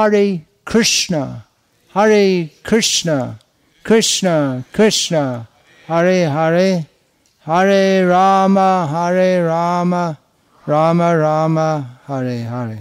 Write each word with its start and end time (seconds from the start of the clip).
Hare 0.00 0.46
Krishna, 0.64 1.44
Hare 1.92 2.48
Krishna, 2.62 3.38
Krishna 3.84 4.64
Krishna, 4.72 5.46
Hare 5.88 6.26
Hare, 6.26 6.86
Hare 7.40 8.06
Rama, 8.06 8.88
Hare 8.90 9.44
Rama, 9.44 10.18
Rama 10.66 11.18
Rama, 11.18 12.00
Hare 12.06 12.38
Hare. 12.48 12.78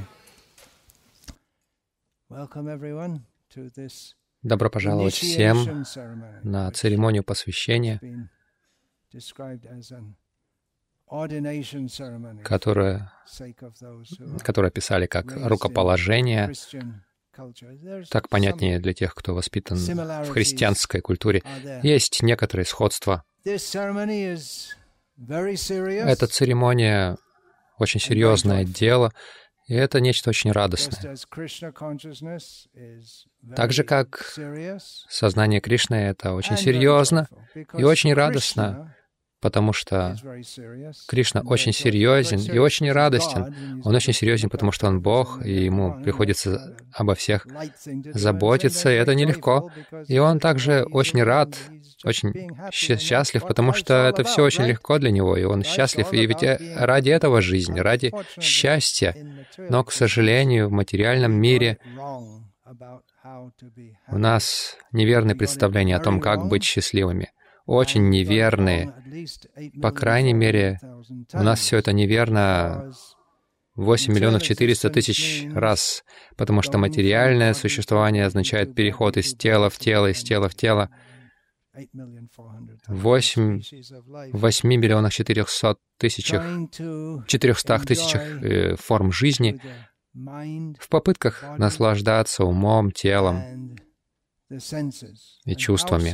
Welcome 2.29 2.69
everyone 2.69 3.25
to 3.49 3.69
this 3.75 4.15
Добро 4.41 4.69
пожаловать 4.69 5.15
всем 5.15 5.83
на 6.43 6.71
церемонию 6.71 7.25
посвящения, 7.25 7.99
которую, 12.45 13.11
которую 14.41 14.67
описали 14.69 15.05
как 15.05 15.25
рукоположение. 15.35 16.53
Так 18.09 18.29
понятнее 18.29 18.79
для 18.79 18.93
тех, 18.93 19.13
кто 19.15 19.33
воспитан 19.33 19.77
в 19.77 20.29
христианской 20.29 21.01
культуре. 21.01 21.43
Есть 21.83 22.21
некоторые 22.21 22.65
сходства. 22.65 23.23
Эта 26.07 26.27
церемония 26.27 27.17
очень 27.77 27.99
серьезное 27.99 28.63
дело, 28.65 29.13
и 29.67 29.75
это 29.75 29.99
нечто 29.99 30.29
очень 30.31 30.51
радостное. 30.51 31.15
Так 33.55 33.71
же, 33.71 33.83
как 33.83 34.37
сознание 35.09 35.61
Кришны— 35.61 35.95
это 35.95 36.33
очень 36.33 36.57
серьезно 36.57 37.27
и 37.77 37.83
очень 37.83 38.13
радостно, 38.13 38.95
потому 39.41 39.73
что 39.73 40.15
Кришна 41.07 41.41
очень 41.41 41.73
серьезен 41.73 42.39
и 42.39 42.57
очень 42.57 42.91
радостен. 42.91 43.81
Он 43.83 43.95
очень 43.95 44.13
серьезен, 44.13 44.49
потому 44.49 44.71
что 44.71 44.87
он 44.87 45.01
Бог, 45.01 45.43
и 45.45 45.65
ему 45.65 46.01
приходится 46.03 46.75
обо 46.93 47.15
всех 47.15 47.47
заботиться, 48.13 48.91
и 48.91 48.95
это 48.95 49.15
нелегко. 49.15 49.71
И 50.07 50.17
он 50.17 50.39
также 50.39 50.83
очень 50.83 51.23
рад, 51.23 51.55
очень 52.03 52.33
счастлив, 52.71 53.45
потому 53.45 53.73
что 53.73 53.93
это 54.07 54.23
все 54.23 54.43
очень 54.43 54.65
легко 54.65 54.99
для 54.99 55.11
него, 55.11 55.37
и 55.37 55.43
он 55.43 55.63
счастлив. 55.63 56.11
И 56.13 56.25
ведь 56.25 56.43
э, 56.43 56.57
ради 56.77 57.09
этого 57.09 57.41
жизнь, 57.41 57.79
ради 57.79 58.13
счастья. 58.39 59.15
Но, 59.57 59.83
к 59.83 59.91
сожалению, 59.91 60.69
в 60.69 60.71
материальном 60.71 61.33
мире 61.33 61.77
у 64.07 64.17
нас 64.17 64.77
неверные 64.91 65.35
представления 65.35 65.95
о 65.95 65.99
том, 65.99 66.19
как 66.19 66.47
быть 66.47 66.63
счастливыми 66.63 67.31
очень 67.69 68.09
неверные. 68.09 68.93
По 69.81 69.91
крайней 69.91 70.33
мере, 70.33 70.79
у 71.33 71.43
нас 71.43 71.59
все 71.59 71.77
это 71.77 71.93
неверно 71.93 72.91
8 73.75 74.13
миллионов 74.13 74.41
400 74.41 74.89
тысяч 74.89 75.47
раз, 75.53 76.03
потому 76.35 76.63
что 76.63 76.79
материальное 76.79 77.53
существование 77.53 78.25
означает 78.25 78.73
переход 78.73 79.17
из 79.17 79.35
тела 79.35 79.69
в 79.69 79.77
тело, 79.77 80.07
из 80.07 80.23
тела 80.23 80.49
в 80.49 80.55
тело. 80.55 80.89
8, 82.87 83.61
8 84.33 84.69
миллионов 84.69 85.13
400 85.13 85.75
тысячах, 85.97 86.43
400 87.27 87.79
тысячах 87.79 88.21
э, 88.43 88.75
форм 88.75 89.11
жизни 89.11 89.61
в 90.13 90.89
попытках 90.89 91.43
наслаждаться 91.57 92.43
умом, 92.43 92.91
телом, 92.91 93.77
и 94.49 95.55
чувствами. 95.55 96.09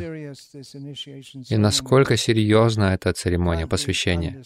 И 1.49 1.57
насколько 1.57 2.17
серьезна 2.17 2.93
эта 2.93 3.13
церемония 3.13 3.67
посвящения. 3.67 4.43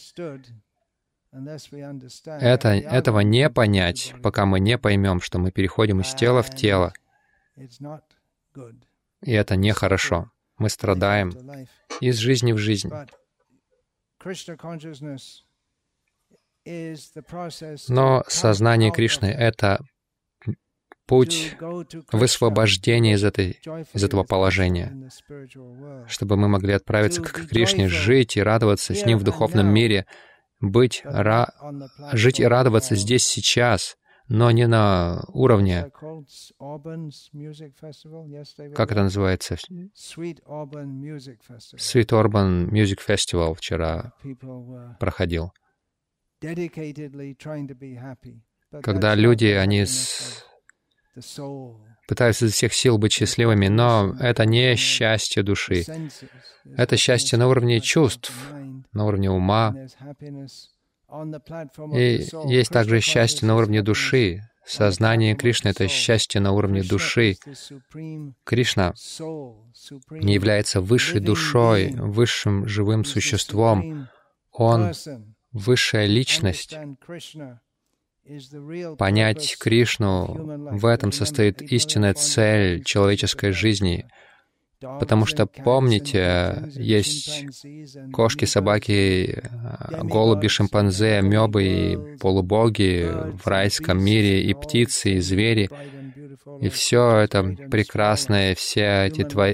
Это, 2.26 2.70
этого 2.70 3.20
не 3.20 3.50
понять, 3.50 4.14
пока 4.24 4.46
мы 4.46 4.60
не 4.60 4.78
поймем, 4.78 5.22
что 5.22 5.40
мы 5.40 5.52
переходим 5.52 6.02
из 6.02 6.14
тела 6.14 6.42
в 6.42 6.50
тело. 6.56 6.94
И 9.22 9.32
это 9.32 9.56
нехорошо. 9.56 10.32
Мы 10.58 10.70
страдаем 10.70 11.32
из 12.00 12.18
жизни 12.18 12.52
в 12.54 12.58
жизнь. 12.58 12.90
Но 17.88 18.24
сознание 18.28 18.92
Кришны— 18.92 19.26
это 19.28 19.80
путь 21.10 21.58
высвобождения 22.12 23.14
из, 23.14 23.24
этой, 23.24 23.60
из 23.94 24.04
этого 24.04 24.24
положения, 24.24 25.10
чтобы 26.08 26.38
мы 26.38 26.48
могли 26.48 26.74
отправиться 26.74 27.24
к 27.24 27.48
Кришне, 27.48 27.90
жить 27.90 28.38
и 28.38 28.44
радоваться 28.44 28.94
с 28.94 29.04
Ним 29.06 29.18
в 29.18 29.24
духовном 29.24 29.68
мире, 29.68 30.06
быть, 30.60 31.02
ра, 31.04 31.52
жить 32.14 32.40
и 32.40 32.46
радоваться 32.46 32.96
здесь 32.96 33.26
сейчас, 33.26 33.98
но 34.28 34.52
не 34.52 34.68
на 34.68 35.24
уровне, 35.30 35.90
как 38.76 38.92
это 38.92 39.02
называется, 39.02 39.56
Sweet 41.76 42.10
Urban 42.10 42.70
Music 42.70 43.00
Festival. 43.04 43.56
Вчера 43.56 44.14
проходил, 45.00 45.54
когда 48.84 49.16
люди, 49.16 49.46
они 49.48 49.86
с 49.86 50.49
пытаются 52.10 52.46
изо 52.46 52.54
всех 52.54 52.74
сил 52.74 52.98
быть 52.98 53.14
счастливыми, 53.14 53.68
но 53.68 54.16
это 54.20 54.46
не 54.46 54.76
счастье 54.76 55.44
души. 55.44 55.86
Это 56.76 56.98
счастье 56.98 57.38
на 57.38 57.48
уровне 57.48 57.80
чувств, 57.80 58.34
на 58.92 59.06
уровне 59.06 59.30
ума. 59.30 59.76
И 61.94 62.28
есть 62.46 62.72
также 62.72 63.00
счастье 63.00 63.48
на 63.48 63.56
уровне 63.56 63.84
души. 63.84 64.42
Сознание 64.66 65.36
Кришны— 65.36 65.70
это 65.70 65.88
счастье 65.88 66.42
на 66.42 66.52
уровне 66.52 66.84
души. 66.84 67.38
Кришна 68.44 68.94
не 70.10 70.34
является 70.34 70.82
высшей 70.82 71.20
душой, 71.20 71.94
высшим 71.96 72.68
живым 72.68 73.06
существом. 73.06 74.10
Он— 74.52 74.94
высшая 75.52 76.08
личность. 76.08 76.76
Понять 78.98 79.58
Кришну— 79.60 80.70
в 80.72 80.86
этом 80.86 81.12
состоит 81.12 81.62
истинная 81.62 82.14
цель 82.14 82.84
человеческой 82.84 83.52
жизни. 83.52 84.06
Потому 84.82 85.26
что, 85.26 85.46
помните, 85.46 86.70
есть 86.76 87.46
кошки, 88.14 88.46
собаки, 88.46 89.44
голуби, 90.04 90.48
шимпанзе, 90.48 91.18
амебы 91.18 91.64
и 91.64 92.18
полубоги 92.18 93.12
в 93.12 93.46
райском 93.46 94.02
мире, 94.02 94.42
и 94.42 94.54
птицы, 94.54 95.16
и 95.16 95.20
звери. 95.20 95.70
И 96.62 96.70
все 96.70 97.18
это 97.18 97.44
прекрасное, 97.44 98.56
все 98.56 99.08
эти, 99.08 99.24
твор... 99.26 99.50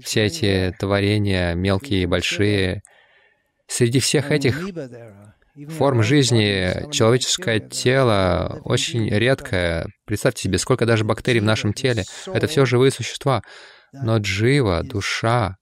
все 0.00 0.26
эти 0.26 0.74
творения, 0.78 1.54
мелкие 1.54 2.02
и 2.02 2.06
большие. 2.06 2.82
Среди 3.66 3.98
всех 3.98 4.30
этих 4.30 4.64
форм 5.68 6.02
жизни 6.02 6.90
человеческое 6.90 7.60
тело 7.60 8.60
очень 8.64 9.08
редкое. 9.08 9.86
Представьте 10.06 10.44
себе, 10.44 10.58
сколько 10.58 10.86
даже 10.86 11.04
бактерий 11.04 11.40
в 11.40 11.44
нашем 11.44 11.72
теле. 11.72 12.04
Это 12.26 12.46
все 12.46 12.64
живые 12.64 12.90
существа. 12.90 13.42
Но 13.92 14.16
джива, 14.18 14.82
душа, 14.82 15.56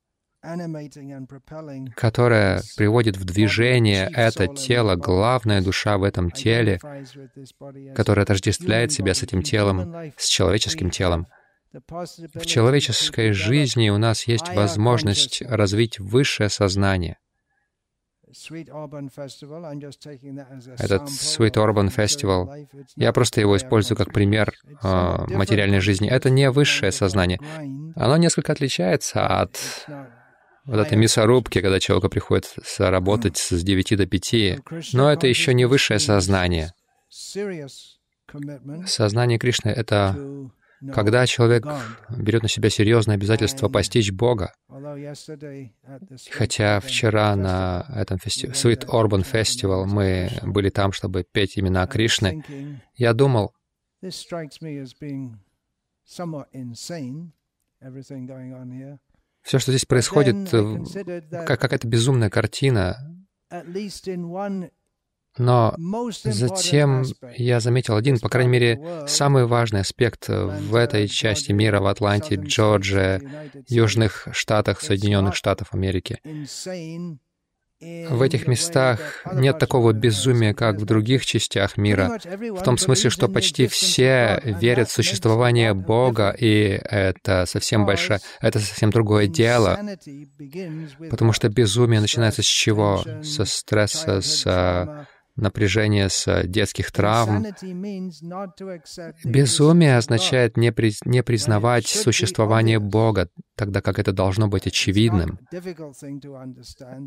которая 1.97 2.63
приводит 2.77 3.17
в 3.17 3.25
движение 3.25 4.09
это 4.15 4.47
тело, 4.47 4.95
главная 4.95 5.61
душа 5.61 5.99
в 5.99 6.05
этом 6.05 6.31
теле, 6.31 6.79
которая 7.95 8.25
отождествляет 8.25 8.93
себя 8.93 9.15
с 9.15 9.23
этим 9.23 9.43
телом, 9.43 10.13
с 10.17 10.29
человеческим 10.29 10.91
телом. 10.91 11.27
В 11.73 12.47
человеческой 12.47 13.33
жизни 13.33 13.91
у 13.91 13.99
нас 13.99 14.27
есть 14.27 14.49
возможность 14.55 15.43
развить 15.43 15.99
высшее 15.99 16.49
сознание— 16.49 17.19
этот 20.79 21.03
Sweet 21.09 21.55
Urban 21.55 21.95
Festival, 21.95 22.69
я 22.97 23.13
просто 23.13 23.41
его 23.41 23.57
использую 23.57 23.97
как 23.97 24.13
пример 24.13 24.53
э, 24.83 25.27
материальной 25.29 25.81
жизни. 25.81 26.09
Это 26.09 26.31
не 26.31 26.51
высшее 26.51 26.93
сознание. 26.93 27.39
Оно 27.97 28.17
несколько 28.17 28.53
отличается 28.53 29.27
от 29.27 29.59
вот 30.65 30.79
этой 30.79 30.97
мясорубки, 30.97 31.61
когда 31.61 31.81
человеку 31.81 32.09
приходится 32.09 32.91
работать 32.91 33.37
с 33.39 33.63
9 33.63 33.97
до 33.97 34.07
5. 34.07 34.95
Но 34.95 35.11
это 35.11 35.27
еще 35.27 35.55
не 35.55 35.65
высшее 35.67 35.99
сознание. 35.99 36.73
Сознание 38.87 39.39
Кришны— 39.39 39.69
это 39.71 40.17
когда 40.93 41.27
человек 41.27 41.67
берет 42.09 42.43
на 42.43 42.49
себя 42.49 42.71
серьезное 42.71 43.17
обязательство 43.17 43.69
постичь 43.69 44.11
Бога, 44.13 44.53
хотя 46.31 46.81
вчера 46.81 47.37
на 47.37 47.87
этом 47.95 48.19
фестивале, 48.19 48.55
Sweet 48.55 48.87
Urban 48.87 49.27
Festival, 49.31 49.85
мы 49.85 50.31
были 50.43 50.71
там, 50.71 50.93
чтобы 50.93 51.25
петь 51.31 51.59
имена 51.59 51.87
Кришны, 51.87 52.43
я 52.95 53.13
думал, 53.13 53.53
все, 59.43 59.59
что 59.59 59.73
здесь 59.73 59.87
происходит, 59.87 60.51
как 60.51 61.61
какая-то 61.61 61.87
безумная 61.89 62.31
картина, 62.31 62.97
Но 65.39 65.75
затем 66.25 67.05
я 67.37 67.61
заметил 67.61 67.97
один, 67.97 68.19
по 68.19 68.29
крайней 68.29 68.51
мере, 68.51 69.05
самый 69.07 69.47
важный 69.47 69.81
аспект 69.81 70.29
в 70.29 70.75
этой 70.75 71.09
части 71.09 71.53
мира, 71.53 71.81
в 71.81 71.87
Атланте, 71.87 72.35
Джорджия, 72.35 73.23
Южных 73.69 74.29
Штатах, 74.33 74.81
Соединенных 74.81 75.35
Штатов 75.35 75.69
Америки. 75.73 76.19
В 77.81 78.21
этих 78.21 78.47
местах 78.47 79.01
нет 79.33 79.59
такого 79.59 79.95
безумия, 79.95 80.53
как 80.53 80.77
в 80.77 80.85
других 80.85 81.25
частях 81.25 81.79
мира, 81.79 82.19
в 82.25 82.63
том 82.63 82.77
смысле, 82.77 83.09
что 83.09 83.27
почти 83.27 83.69
все 83.69 84.39
верят 84.45 84.91
в 84.91 84.93
существование 84.93 85.73
Бога, 85.73 86.37
и 86.39 86.79
это 86.85 87.47
совсем 87.47 87.87
большое, 87.87 88.21
это 88.43 88.59
совсем 88.59 88.91
другое 88.91 89.29
дело, 89.29 89.81
потому 91.09 91.33
что 91.33 91.49
безумие 91.49 92.03
начинается 92.03 92.43
с 92.43 92.47
чего? 92.47 93.03
Со 93.23 93.47
стресса, 93.47 94.21
с 94.21 95.07
напряжение 95.41 96.09
с 96.09 96.27
э, 96.29 96.47
детских 96.47 96.93
травм. 96.93 97.47
Безумие 99.25 99.97
означает 99.97 100.57
не, 100.57 100.73
при, 100.73 100.93
не 101.05 101.23
признавать 101.23 101.87
существование 101.87 102.79
Бога, 102.79 103.29
тогда 103.57 103.81
как 103.81 103.99
это 103.99 104.13
должно 104.13 104.49
быть 104.49 104.67
очевидным. 104.67 105.39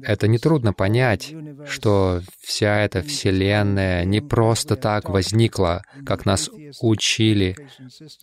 Это 0.04 0.28
нетрудно 0.28 0.74
понять, 0.74 1.34
что 1.68 2.22
вся 2.42 2.82
эта 2.82 3.02
Вселенная 3.02 4.06
не 4.06 4.22
просто 4.22 4.76
так 4.76 5.10
возникла, 5.10 5.84
как 6.06 6.26
нас 6.26 6.50
учили 6.82 7.56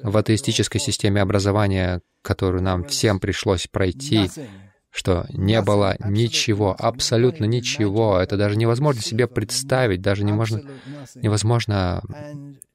в 0.02 0.16
атеистической 0.16 0.80
системе 0.80 1.22
образования, 1.22 2.00
которую 2.22 2.62
нам 2.62 2.84
всем 2.84 3.20
пришлось 3.20 3.66
пройти 3.66 4.30
что 4.90 5.26
не 5.30 5.60
было 5.62 5.96
ничего, 6.04 6.74
абсолютно 6.78 7.44
ничего. 7.44 8.18
Это 8.18 8.36
даже 8.36 8.56
невозможно 8.56 9.00
себе 9.02 9.26
представить, 9.26 10.02
даже 10.02 10.24
не 10.24 10.32
можно, 10.32 10.62
невозможно 11.14 12.02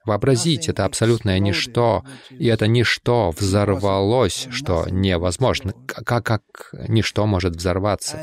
вообразить. 0.05 0.69
Это 0.69 0.85
абсолютное 0.85 1.39
ничто. 1.39 2.03
И 2.29 2.47
это 2.47 2.67
ничто 2.67 3.31
взорвалось, 3.31 4.47
что 4.51 4.85
невозможно. 4.89 5.73
Как, 5.87 6.25
как 6.25 6.43
ничто 6.87 7.25
может 7.25 7.55
взорваться? 7.55 8.21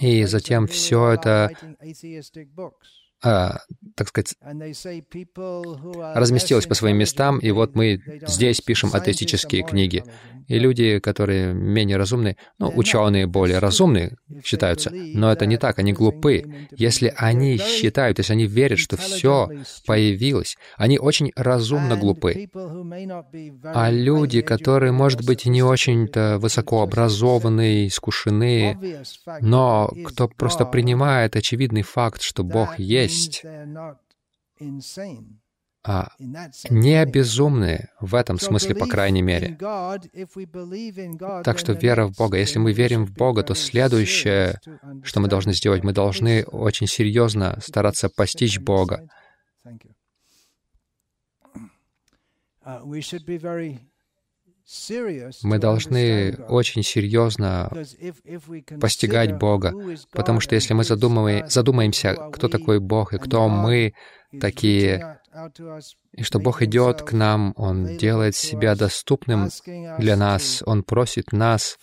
И 0.00 0.24
затем 0.24 0.66
все 0.66 1.12
это 1.12 1.50
так 3.94 4.08
сказать, 4.08 4.34
разместилась 6.14 6.66
по 6.66 6.74
своим 6.74 6.98
местам, 6.98 7.38
и 7.38 7.50
вот 7.50 7.74
мы 7.74 8.00
здесь 8.26 8.60
пишем 8.60 8.90
атеистические 8.92 9.62
книги. 9.62 10.04
И 10.48 10.58
люди, 10.58 10.98
которые 10.98 11.54
менее 11.54 11.96
разумные, 11.96 12.36
ну, 12.58 12.70
ученые 12.74 13.26
более 13.26 13.58
разумные 13.60 14.16
считаются, 14.44 14.90
но 14.92 15.32
это 15.32 15.46
не 15.46 15.56
так, 15.56 15.78
они 15.78 15.92
глупы. 15.92 16.66
Если 16.72 17.12
они 17.16 17.56
считают, 17.58 18.18
если 18.18 18.32
они 18.34 18.46
верят, 18.46 18.78
что 18.78 18.96
все 18.96 19.48
появилось, 19.86 20.56
они 20.76 20.98
очень 20.98 21.32
разумно 21.36 21.96
глупы. 21.96 22.48
А 23.64 23.90
люди, 23.90 24.42
которые, 24.42 24.92
может 24.92 25.24
быть, 25.24 25.46
не 25.46 25.62
очень-то 25.62 26.38
высокообразованные, 26.38 27.88
искушенные, 27.88 29.02
но 29.40 29.90
кто 30.04 30.28
просто 30.28 30.64
принимает 30.66 31.36
очевидный 31.36 31.82
факт, 31.82 32.22
что 32.22 32.44
Бог 32.44 32.78
есть 32.78 33.44
а, 35.86 36.08
не 36.70 37.04
безумные 37.04 37.90
в 38.00 38.14
этом 38.14 38.38
смысле, 38.38 38.74
по 38.74 38.86
крайней 38.86 39.20
мере. 39.20 39.54
Так 41.44 41.58
что 41.58 41.72
вера 41.74 42.06
в 42.06 42.16
Бога, 42.16 42.38
если 42.38 42.58
мы 42.58 42.72
верим 42.72 43.04
в 43.04 43.12
Бога, 43.12 43.42
то 43.42 43.54
следующее, 43.54 44.58
что 45.02 45.20
мы 45.20 45.28
должны 45.28 45.52
сделать, 45.52 45.84
мы 45.84 45.92
должны 45.92 46.44
очень 46.44 46.86
серьезно 46.86 47.58
стараться 47.60 48.08
постичь 48.08 48.58
Бога. 48.58 49.06
Мы 55.42 55.58
должны 55.58 56.36
очень 56.48 56.82
серьезно 56.82 57.70
постигать 58.80 59.36
Бога, 59.36 59.74
потому 60.10 60.40
что 60.40 60.54
если 60.54 60.72
мы 60.72 60.84
задумаемся, 60.84 62.14
кто 62.32 62.48
такой 62.48 62.80
Бог 62.80 63.12
и 63.12 63.18
кто 63.18 63.48
мы 63.48 63.92
такие, 64.40 65.20
и 66.12 66.22
что 66.22 66.38
Бог 66.38 66.62
идет 66.62 67.02
к 67.02 67.12
нам, 67.12 67.52
Он 67.56 67.98
делает 67.98 68.36
себя 68.36 68.74
доступным 68.74 69.50
для 69.98 70.16
нас, 70.16 70.62
Он 70.64 70.82
просит 70.82 71.32
нас 71.32 71.76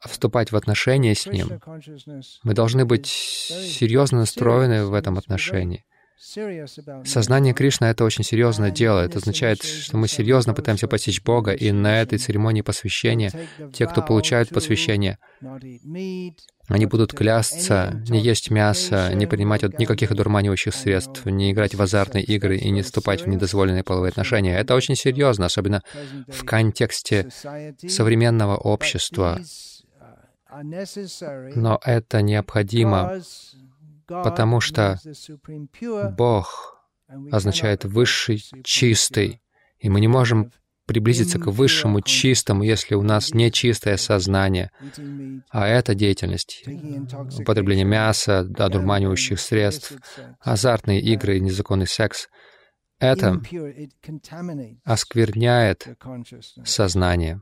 вступать 0.00 0.52
в 0.52 0.56
отношения 0.56 1.14
с 1.14 1.26
Ним, 1.26 1.60
мы 2.42 2.54
должны 2.54 2.86
быть 2.86 3.06
серьезно 3.06 4.20
настроены 4.20 4.86
в 4.86 4.94
этом 4.94 5.18
отношении. 5.18 5.84
Сознание 7.04 7.52
Кришны— 7.52 7.84
это 7.86 8.04
очень 8.04 8.22
серьезное 8.22 8.70
дело. 8.70 9.00
Это 9.00 9.18
означает, 9.18 9.62
что 9.62 9.96
мы 9.96 10.06
серьезно 10.06 10.54
пытаемся 10.54 10.86
постичь 10.86 11.20
Бога, 11.20 11.52
и 11.52 11.72
на 11.72 12.00
этой 12.00 12.18
церемонии 12.18 12.62
посвящения 12.62 13.32
те, 13.72 13.86
кто 13.88 14.02
получают 14.02 14.50
посвящение, 14.50 15.18
они 16.68 16.86
будут 16.86 17.12
клясться, 17.12 18.00
не 18.08 18.20
есть 18.20 18.50
мясо, 18.50 19.12
не 19.14 19.26
принимать 19.26 19.62
никаких 19.78 20.12
одурманивающих 20.12 20.74
средств, 20.74 21.26
не 21.26 21.50
играть 21.50 21.74
в 21.74 21.82
азартные 21.82 22.22
игры 22.22 22.56
и 22.56 22.70
не 22.70 22.82
вступать 22.82 23.22
в 23.22 23.28
недозволенные 23.28 23.82
половые 23.82 24.10
отношения. 24.10 24.56
Это 24.56 24.76
очень 24.76 24.94
серьезно, 24.94 25.46
особенно 25.46 25.82
в 26.28 26.44
контексте 26.44 27.30
современного 27.88 28.56
общества. 28.56 29.40
Но 31.56 31.80
это 31.84 32.22
необходимо, 32.22 33.20
потому 34.06 34.60
что 34.60 34.98
Бог 36.16 36.76
означает 37.30 37.84
«высший, 37.84 38.42
чистый», 38.64 39.42
и 39.78 39.88
мы 39.88 40.00
не 40.00 40.08
можем 40.08 40.52
приблизиться 40.86 41.38
к 41.38 41.46
высшему 41.46 42.00
чистому, 42.00 42.62
если 42.64 42.94
у 42.94 43.02
нас 43.02 43.32
не 43.32 43.50
чистое 43.50 43.96
сознание. 43.96 44.70
А 45.50 45.66
эта 45.66 45.94
деятельность, 45.94 46.64
употребление 47.38 47.84
мяса, 47.84 48.40
одурманивающих 48.40 49.40
средств, 49.40 49.92
азартные 50.40 51.00
игры, 51.00 51.40
незаконный 51.40 51.86
секс, 51.86 52.28
это 52.98 53.40
оскверняет 54.84 55.88
сознание. 56.64 57.40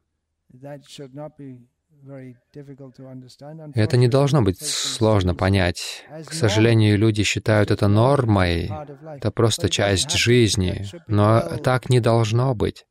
Это 3.74 3.96
не 3.96 4.08
должно 4.08 4.42
быть 4.42 4.60
сложно 4.60 5.34
понять. 5.34 6.04
К 6.26 6.32
сожалению, 6.32 6.98
люди 6.98 7.22
считают 7.22 7.70
это 7.70 7.88
нормой, 7.88 8.70
это 9.16 9.30
просто 9.30 9.68
часть 9.68 10.12
жизни, 10.12 10.86
но 11.06 11.40
так 11.62 11.88
не 11.90 12.00
должно 12.00 12.54
быть. 12.54 12.84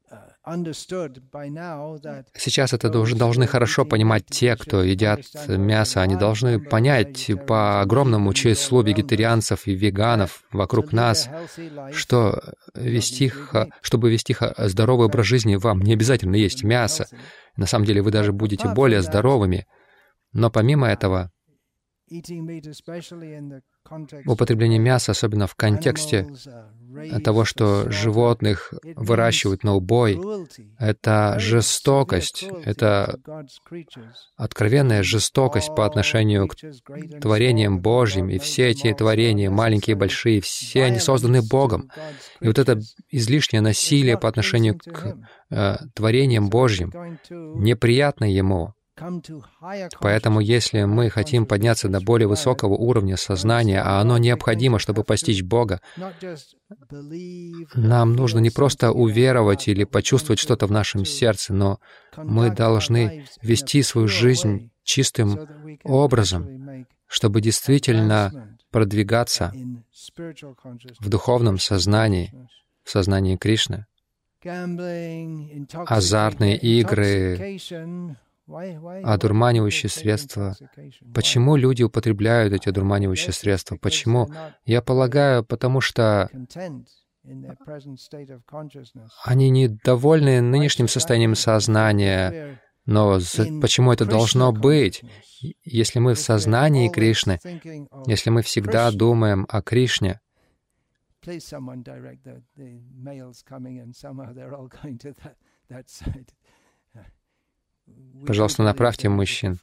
Сейчас 2.33 2.73
это 2.73 2.89
должны 2.89 3.45
хорошо 3.45 3.85
понимать 3.85 4.25
те, 4.25 4.55
кто 4.55 4.81
едят 4.81 5.21
мясо. 5.47 6.01
Они 6.01 6.15
должны 6.15 6.59
понять 6.59 7.29
по 7.45 7.81
огромному 7.81 8.33
числу 8.33 8.81
вегетарианцев 8.81 9.67
и 9.67 9.73
веганов 9.75 10.43
вокруг 10.51 10.91
нас, 10.93 11.29
что 11.91 12.41
вести, 12.73 13.31
чтобы 13.81 14.09
вести 14.09 14.35
здоровый 14.57 15.07
образ 15.07 15.25
жизни, 15.25 15.55
вам 15.55 15.81
не 15.81 15.93
обязательно 15.93 16.35
есть 16.35 16.63
мясо. 16.63 17.07
На 17.55 17.65
самом 17.65 17.85
деле 17.85 18.01
вы 18.01 18.11
даже 18.11 18.31
будете 18.31 18.69
более 18.69 19.01
здоровыми. 19.01 19.67
Но 20.31 20.49
помимо 20.49 20.87
этого, 20.87 21.31
употребление 24.25 24.79
мяса, 24.79 25.11
особенно 25.11 25.47
в 25.47 25.55
контексте 25.55 26.27
того, 27.23 27.45
что 27.45 27.89
животных 27.89 28.73
выращивают 28.95 29.63
на 29.63 29.75
убой, 29.75 30.19
это 30.77 31.35
жестокость, 31.39 32.45
это 32.63 33.19
откровенная 34.35 35.03
жестокость 35.03 35.75
по 35.75 35.85
отношению 35.85 36.47
к 36.47 36.55
творениям 37.21 37.79
Божьим, 37.79 38.29
и 38.29 38.39
все 38.39 38.69
эти 38.69 38.93
творения, 38.93 39.49
маленькие 39.49 39.95
и 39.95 39.97
большие, 39.97 40.41
все 40.41 40.85
они 40.85 40.99
созданы 40.99 41.41
Богом. 41.41 41.89
И 42.39 42.47
вот 42.47 42.59
это 42.59 42.79
излишнее 43.09 43.61
насилие 43.61 44.17
по 44.17 44.27
отношению 44.27 44.77
к 44.77 45.17
э, 45.49 45.75
творениям 45.95 46.49
Божьим 46.49 46.91
неприятно 47.29 48.25
Ему. 48.25 48.73
Поэтому 49.99 50.39
если 50.39 50.83
мы 50.83 51.09
хотим 51.09 51.45
подняться 51.45 51.89
до 51.89 52.01
более 52.01 52.27
высокого 52.27 52.73
уровня 52.73 53.17
сознания, 53.17 53.81
а 53.81 53.99
оно 54.01 54.17
необходимо, 54.17 54.79
чтобы 54.79 55.03
постичь 55.03 55.43
Бога, 55.43 55.81
нам 57.75 58.13
нужно 58.13 58.39
не 58.39 58.49
просто 58.49 58.91
уверовать 58.91 59.67
или 59.67 59.83
почувствовать 59.83 60.39
что-то 60.39 60.67
в 60.67 60.71
нашем 60.71 61.05
сердце, 61.05 61.53
но 61.53 61.79
мы 62.17 62.49
должны 62.49 63.25
вести 63.41 63.81
свою 63.83 64.07
жизнь 64.07 64.71
чистым 64.83 65.47
образом, 65.83 66.85
чтобы 67.07 67.41
действительно 67.41 68.57
продвигаться 68.71 69.53
в 70.99 71.09
духовном 71.09 71.57
сознании, 71.59 72.33
в 72.83 72.89
сознании 72.89 73.35
Кришны. 73.37 73.85
Азартные 75.73 76.57
игры, 76.57 77.59
одурманивающие 79.03 79.89
средства. 79.89 80.55
Почему 81.13 81.55
люди 81.55 81.83
употребляют 81.83 82.53
эти 82.53 82.69
одурманивающие 82.69 83.33
средства? 83.33 83.77
Почему? 83.77 84.29
Я 84.65 84.81
полагаю, 84.81 85.43
потому 85.43 85.81
что 85.81 86.29
они 89.23 89.49
недовольны 89.49 90.41
нынешним 90.41 90.87
состоянием 90.87 91.35
сознания, 91.35 92.59
но 92.85 93.19
почему 93.61 93.91
это 93.91 94.05
должно 94.05 94.51
быть? 94.51 95.03
Если 95.63 95.99
мы 95.99 96.15
в 96.15 96.19
сознании 96.19 96.89
Кришны, 96.89 97.39
если 98.07 98.29
мы 98.29 98.41
всегда 98.41 98.91
думаем 98.91 99.45
о 99.49 99.61
Кришне, 99.61 100.19
Пожалуйста, 108.25 108.63
направьте 108.63 109.09
мужчин, 109.09 109.57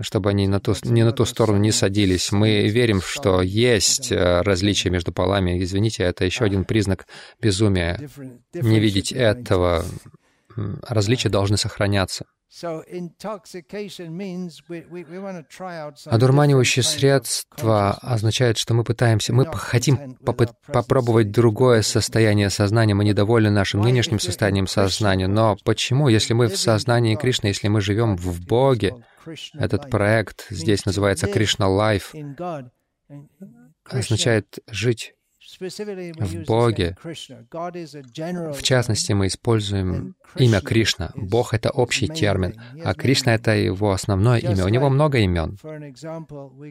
чтобы 0.00 0.30
они 0.30 0.48
на 0.48 0.60
ту, 0.60 0.74
не 0.82 1.04
на 1.04 1.12
ту 1.12 1.24
сторону 1.24 1.58
не 1.58 1.70
садились. 1.70 2.32
Мы 2.32 2.68
верим, 2.68 3.00
что 3.00 3.42
есть 3.42 4.10
э, 4.10 4.40
различия 4.42 4.90
между 4.90 5.12
полами. 5.12 5.62
Извините, 5.62 6.02
это 6.02 6.24
еще 6.24 6.44
один 6.44 6.64
признак 6.64 7.06
безумия. 7.40 7.98
Не 8.54 8.80
видеть 8.80 9.12
этого 9.12 9.84
различия 10.82 11.28
должны 11.28 11.56
сохраняться. 11.56 12.26
Одурманивающее 16.04 16.82
средство 16.82 17.92
означает, 17.92 18.58
что 18.58 18.74
мы 18.74 18.84
пытаемся, 18.84 19.32
мы 19.32 19.46
хотим 19.46 20.16
попробовать 20.66 21.30
другое 21.30 21.80
состояние 21.82 22.50
сознания, 22.50 22.94
мы 22.94 23.04
недовольны 23.04 23.50
нашим 23.50 23.80
нынешним 23.80 24.20
состоянием 24.20 24.66
сознания. 24.66 25.28
Но 25.28 25.56
почему, 25.64 26.08
если 26.08 26.34
мы 26.34 26.48
в 26.48 26.58
сознании 26.58 27.16
Кришны, 27.16 27.46
если 27.46 27.68
мы 27.68 27.80
живем 27.80 28.16
в 28.16 28.44
Боге, 28.44 28.96
этот 29.54 29.88
проект 29.88 30.46
здесь 30.50 30.84
называется 30.84 31.28
Krishna 31.28 31.68
Life, 31.68 32.14
означает 33.84 34.58
жить 34.68 35.14
в 35.70 36.44
Боге. 36.46 36.96
В 37.02 38.62
частности, 38.62 39.12
мы 39.12 39.26
используем 39.26 40.14
имя 40.36 40.60
Кришна. 40.60 41.12
Бог— 41.14 41.54
это 41.56 41.70
общий 41.70 42.08
термин, 42.08 42.60
а 42.84 42.94
Кришна— 42.94 43.34
это 43.36 43.52
его 43.52 43.92
основное 43.92 44.38
имя. 44.38 44.64
У 44.64 44.68
него 44.68 44.88
много 44.88 45.18
имен. 45.18 45.58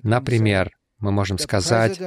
Например, 0.04 0.72
мы 1.00 1.12
можем 1.12 1.38
сказать, 1.40 2.00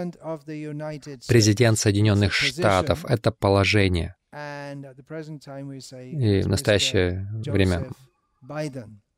президент 1.29 1.79
Соединенных 1.79 2.33
Штатов— 2.33 3.05
это 3.09 3.33
положение. 3.33 4.15
И 4.33 6.43
в 6.43 6.49
настоящее 6.49 7.29
время 7.47 7.87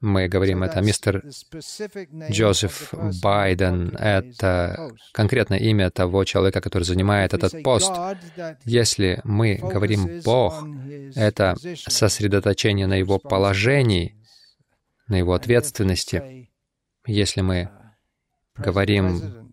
мы 0.00 0.28
говорим 0.28 0.62
это 0.62 0.80
мистер 0.80 1.22
Джозеф 2.30 2.92
Байден, 3.22 3.96
это 3.96 4.90
конкретное 5.12 5.58
имя 5.58 5.90
того 5.90 6.24
человека, 6.24 6.60
который 6.60 6.84
занимает 6.84 7.32
этот 7.32 7.62
пост. 7.62 7.92
Если 8.64 9.20
мы 9.24 9.56
говорим 9.56 10.20
«Бог», 10.24 10.64
это 11.14 11.56
сосредоточение 11.76 12.86
на 12.86 12.94
его 12.94 13.18
положении, 13.18 14.16
на 15.08 15.16
его 15.16 15.32
ответственности. 15.32 16.50
Если 17.06 17.40
мы 17.40 17.70
говорим 18.56 19.52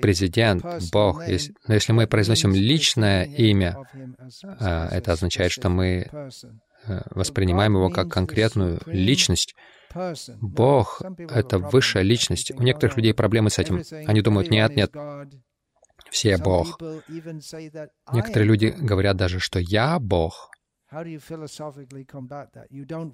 президент, 0.00 0.64
Бог, 0.92 1.18
но 1.66 1.74
если 1.74 1.92
мы 1.92 2.06
произносим 2.06 2.54
личное 2.54 3.24
имя, 3.24 3.76
а, 4.60 4.88
это 4.88 5.12
означает, 5.12 5.50
что 5.50 5.68
мы 5.68 6.08
воспринимаем 7.10 7.74
его 7.76 7.90
как 7.90 8.08
конкретную 8.08 8.80
личность. 8.86 9.54
Бог— 10.40 11.02
это 11.18 11.58
высшая 11.58 12.02
личность. 12.02 12.50
У 12.52 12.62
некоторых 12.62 12.96
людей 12.96 13.14
проблемы 13.14 13.50
с 13.50 13.58
этим. 13.58 13.82
Они 14.06 14.22
думают, 14.22 14.50
нет, 14.50 14.74
нет, 14.74 14.90
все 16.10 16.36
Бог. 16.38 16.78
Некоторые 18.12 18.46
люди 18.46 18.66
говорят 18.66 19.16
даже, 19.16 19.38
что 19.40 19.58
я 19.58 19.98
Бог. 19.98 20.50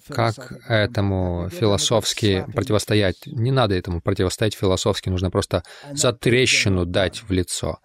Как 0.08 0.52
этому 0.68 1.48
философски 1.48 2.44
противостоять? 2.52 3.26
Не 3.26 3.52
надо 3.52 3.76
этому 3.76 4.00
противостоять 4.00 4.54
философски, 4.54 5.10
нужно 5.10 5.30
просто 5.30 5.62
за 5.92 6.12
трещину 6.12 6.87
дать 6.87 7.22
в 7.22 7.30
лицо. 7.30 7.78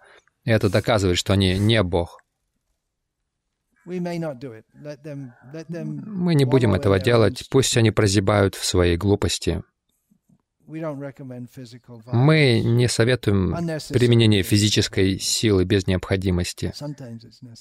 И 0.44 0.50
это 0.50 0.68
доказывает, 0.68 1.16
что 1.16 1.32
они 1.32 1.58
не 1.58 1.80
Бог. 1.84 2.18
Мы 3.84 4.00
не 6.34 6.44
будем 6.44 6.74
этого 6.74 6.98
делать, 6.98 7.46
пусть 7.50 7.76
они 7.76 7.90
прозябают 7.90 8.54
в 8.54 8.64
своей 8.64 8.96
глупости. 8.96 9.62
Мы 10.66 12.62
не 12.64 12.88
советуем 12.88 13.54
применение 13.90 14.42
физической 14.42 15.18
силы 15.18 15.64
без 15.64 15.86
необходимости. 15.86 16.72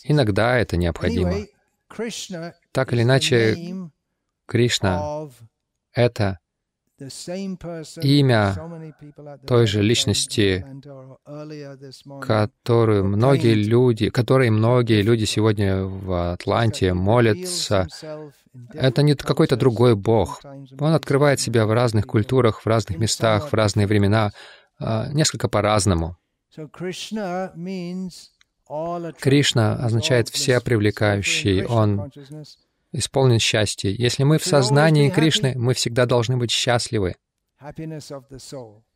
Иногда 0.03 0.57
это 0.57 0.77
необходимо. 0.77 1.35
Так 2.71 2.93
или 2.93 3.03
иначе, 3.03 3.89
Кришна— 4.45 5.29
это 5.93 6.39
имя 8.01 8.55
той 9.47 9.67
же 9.67 9.81
личности, 9.81 10.65
которую 12.21 13.05
многие 13.05 13.53
люди, 13.53 14.09
которой 14.09 14.49
многие 14.49 15.01
люди 15.01 15.25
сегодня 15.25 15.83
в 15.83 16.33
Атланте 16.33 16.93
молятся, 16.93 17.87
это 18.73 19.01
не 19.01 19.15
какой-то 19.15 19.55
другой 19.55 19.95
Бог. 19.95 20.41
Он 20.79 20.93
открывает 20.93 21.39
себя 21.39 21.65
в 21.65 21.71
разных 21.71 22.05
культурах, 22.05 22.61
в 22.61 22.67
разных 22.67 22.97
местах, 22.97 23.49
в 23.49 23.53
разные 23.53 23.87
времена, 23.87 24.31
а, 24.79 25.07
несколько 25.11 25.47
по-разному. 25.49 26.17
Кришна 29.19 29.75
означает 29.75 30.29
«все 30.29 30.61
привлекающий». 30.61 31.65
Он 31.65 32.11
исполнен 32.93 33.39
счастья. 33.39 33.89
Если 33.89 34.23
мы 34.23 34.37
в 34.37 34.45
сознании 34.45 35.09
Кришны, 35.09 35.53
мы 35.55 35.73
всегда 35.73 36.05
должны 36.05 36.37
быть 36.37 36.51
счастливы. 36.51 37.15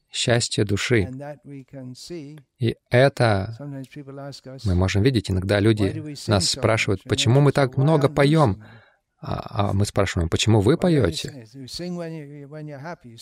Счастье 0.10 0.64
души. 0.64 1.10
И 2.60 2.76
это 2.90 3.58
мы 4.64 4.76
можем 4.76 5.04
видеть. 5.04 5.30
Иногда 5.30 5.60
люди 5.60 6.16
нас 6.28 6.50
спрашивают, 6.50 7.04
почему 7.04 7.42
мы 7.42 7.52
так 7.52 7.76
много 7.76 8.08
поем? 8.08 8.64
А, 9.20 9.70
а 9.70 9.74
мы 9.74 9.86
спрашиваем, 9.86 10.30
почему 10.30 10.62
вы 10.62 10.78
поете? 10.78 11.48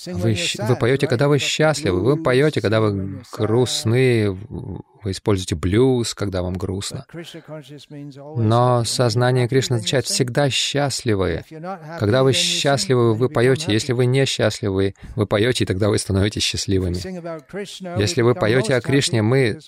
Вы, 0.08 0.36
вы 0.67 0.75
поете, 0.75 1.08
когда 1.08 1.29
вы 1.29 1.39
счастливы, 1.39 2.01
вы 2.01 2.22
поете, 2.22 2.60
когда 2.60 2.82
вы 2.82 3.22
грустны, 3.32 4.38
вы 5.05 5.12
используете 5.12 5.55
блюз, 5.55 6.13
когда 6.13 6.41
вам 6.41 6.55
грустно. 6.55 7.05
Но 8.35 8.83
сознание 8.83 9.47
Кришны 9.47 9.75
означает 9.75 10.05
всегда 10.05 10.50
счастливые. 10.50 11.45
Когда 12.00 12.24
вы 12.24 12.33
счастливы, 12.33 13.13
вы 13.13 13.29
поете. 13.29 13.71
Если 13.71 13.93
вы 13.93 14.05
несчастливы, 14.05 14.95
вы 15.15 15.25
поете, 15.27 15.63
и 15.63 15.67
тогда 15.67 15.89
вы 15.89 15.97
становитесь 15.97 16.43
счастливыми. 16.43 16.95
Если 18.00 18.21
вы 18.21 18.35
поете 18.35 18.75
о 18.75 18.81
Кришне, 18.81 19.21
мы 19.21 19.59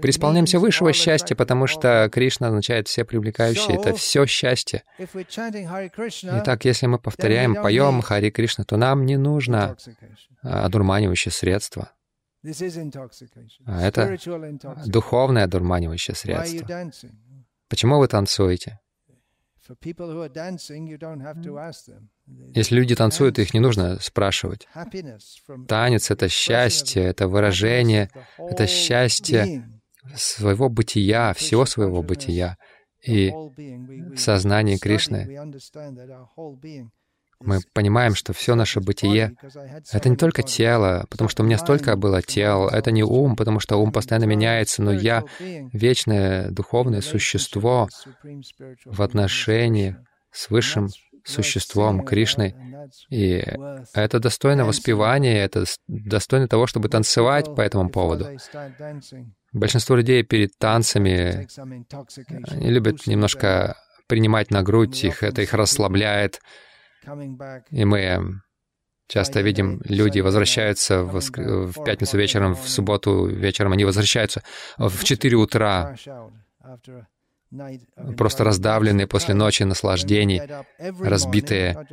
преисполняемся 0.00 0.58
высшего 0.58 0.92
счастья, 0.92 1.34
потому 1.34 1.66
что 1.66 2.08
Кришна 2.12 2.48
означает 2.48 2.88
все 2.88 3.04
привлекающие. 3.04 3.76
Это 3.76 3.94
все 3.94 4.26
счастье. 4.26 4.82
Итак, 6.22 6.64
если 6.64 6.86
мы 6.86 6.98
повторяем, 6.98 7.54
поем 7.54 8.02
Хари 8.02 8.30
Кришна, 8.30 8.64
то 8.64 8.76
нам 8.76 9.06
не 9.06 9.16
нужно 9.16 9.76
одурманивающее 10.42 11.32
средство. 11.32 11.90
А 12.44 13.82
это 13.82 14.18
духовное 14.86 15.44
одурманивающее 15.44 16.14
средство. 16.14 16.66
Почему 17.68 17.98
вы 17.98 18.08
танцуете? 18.08 18.80
Если 22.54 22.74
люди 22.74 22.96
танцуют, 22.96 23.38
их 23.38 23.54
не 23.54 23.60
нужно 23.60 23.98
спрашивать. 24.00 24.66
Танец— 25.68 26.10
это 26.10 26.28
счастье, 26.28 27.04
это 27.04 27.28
выражение, 27.28 28.10
это 28.38 28.66
счастье 28.66 29.68
своего 30.16 30.68
бытия, 30.68 31.32
всего 31.34 31.64
своего 31.64 32.02
бытия. 32.02 32.56
И 33.06 33.30
в 33.30 34.16
сознании 34.16 34.78
Кришны 34.78 35.26
мы 37.44 37.60
понимаем, 37.72 38.14
что 38.14 38.32
все 38.32 38.54
наше 38.54 38.80
бытие— 38.80 39.36
это 39.92 40.08
не 40.08 40.16
только 40.16 40.42
тело, 40.42 41.06
потому 41.10 41.28
что 41.28 41.42
у 41.42 41.46
меня 41.46 41.58
столько 41.58 41.96
было 41.96 42.22
тел, 42.22 42.68
это 42.68 42.90
не 42.90 43.02
ум, 43.02 43.36
потому 43.36 43.60
что 43.60 43.76
ум 43.76 43.92
постоянно 43.92 44.24
меняется, 44.24 44.82
но 44.82 44.92
я— 44.92 45.24
вечное 45.72 46.50
духовное 46.50 47.00
существо 47.00 47.88
в 48.84 49.02
отношении 49.02 49.96
с 50.30 50.50
высшим 50.50 50.88
существом 51.24 52.04
Кришной. 52.04 52.54
И 53.10 53.44
это 53.94 54.18
достойно 54.18 54.64
воспевания, 54.64 55.42
это 55.44 55.64
достойно 55.86 56.48
того, 56.48 56.66
чтобы 56.66 56.88
танцевать 56.88 57.54
по 57.54 57.60
этому 57.60 57.88
поводу. 57.90 58.28
Большинство 59.52 59.96
людей 59.96 60.22
перед 60.22 60.58
танцами 60.58 61.46
они 62.50 62.70
любят 62.70 63.06
немножко 63.06 63.76
принимать 64.08 64.50
на 64.50 64.62
грудь 64.62 65.04
их, 65.04 65.22
это 65.22 65.42
их 65.42 65.54
расслабляет, 65.54 66.40
И 67.70 67.84
мы 67.84 68.40
часто 69.08 69.40
видим, 69.40 69.80
люди 69.84 70.20
возвращаются 70.20 71.02
в, 71.02 71.12
воск... 71.12 71.38
в 71.38 71.84
пятницу 71.84 72.16
вечером, 72.16 72.54
в 72.54 72.68
субботу 72.68 73.26
вечером, 73.26 73.72
они 73.72 73.84
возвращаются 73.84 74.42
в 74.78 75.04
4 75.04 75.36
утра, 75.36 75.94
просто 78.16 78.44
раздавленные 78.44 79.06
после 79.06 79.34
ночи 79.34 79.62
наслаждений, 79.64 80.40
разбитые. 80.78 81.86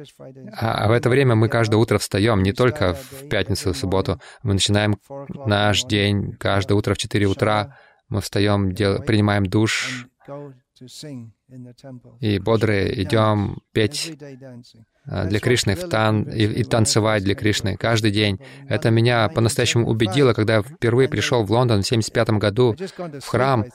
А 0.54 0.88
в 0.88 0.92
это 0.92 1.10
время 1.10 1.36
мы 1.36 1.50
каждое 1.50 1.78
утро 1.78 1.98
встаем, 1.98 2.42
не 2.44 2.54
только 2.54 2.94
в 2.94 3.28
пятницу, 3.30 3.74
в 3.74 3.78
субботу. 3.78 4.22
Мы 4.44 4.54
начинаем 4.54 4.98
наш 5.46 5.84
день 5.84 6.34
каждое 6.38 6.76
утро 6.76 6.94
в 6.94 6.98
4 6.98 7.26
утра. 7.26 7.78
Мы 8.08 8.22
встаем, 8.22 8.72
дел... 8.72 9.02
принимаем 9.04 9.46
душ, 9.46 10.08
и 12.20 12.40
бодрые 12.40 13.04
идем 13.04 13.58
петь. 13.74 14.14
а, 14.22 14.99
для 15.06 15.40
Кришны 15.40 15.76
в 15.76 15.90
тан 15.90 16.24
и, 16.24 16.44
и 16.44 16.64
танцевать 16.64 17.24
для 17.24 17.36
Кришны 17.36 17.78
каждый 17.78 18.12
день. 18.12 18.40
Это 18.68 18.92
меня 18.92 19.28
по-настоящему 19.30 19.88
убедило, 19.88 20.34
когда 20.34 20.58
я 20.58 20.62
впервые 20.62 21.10
пришел 21.10 21.44
в 21.44 21.52
Лондон 21.52 21.82
в 21.82 21.88
75 21.88 22.30
году 22.32 22.76
в 23.20 23.28
храм. 23.28 23.66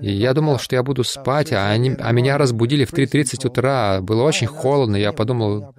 И 0.00 0.10
я 0.10 0.34
думал, 0.34 0.58
что 0.58 0.74
я 0.74 0.82
буду 0.82 1.04
спать, 1.04 1.52
а, 1.52 1.70
они, 1.70 1.94
а 1.98 2.12
меня 2.12 2.38
разбудили 2.38 2.84
в 2.84 2.92
3.30 2.92 3.46
утра. 3.46 4.00
Было 4.00 4.22
очень 4.22 4.46
холодно. 4.46 4.96
Я 4.96 5.12
подумал, 5.12 5.74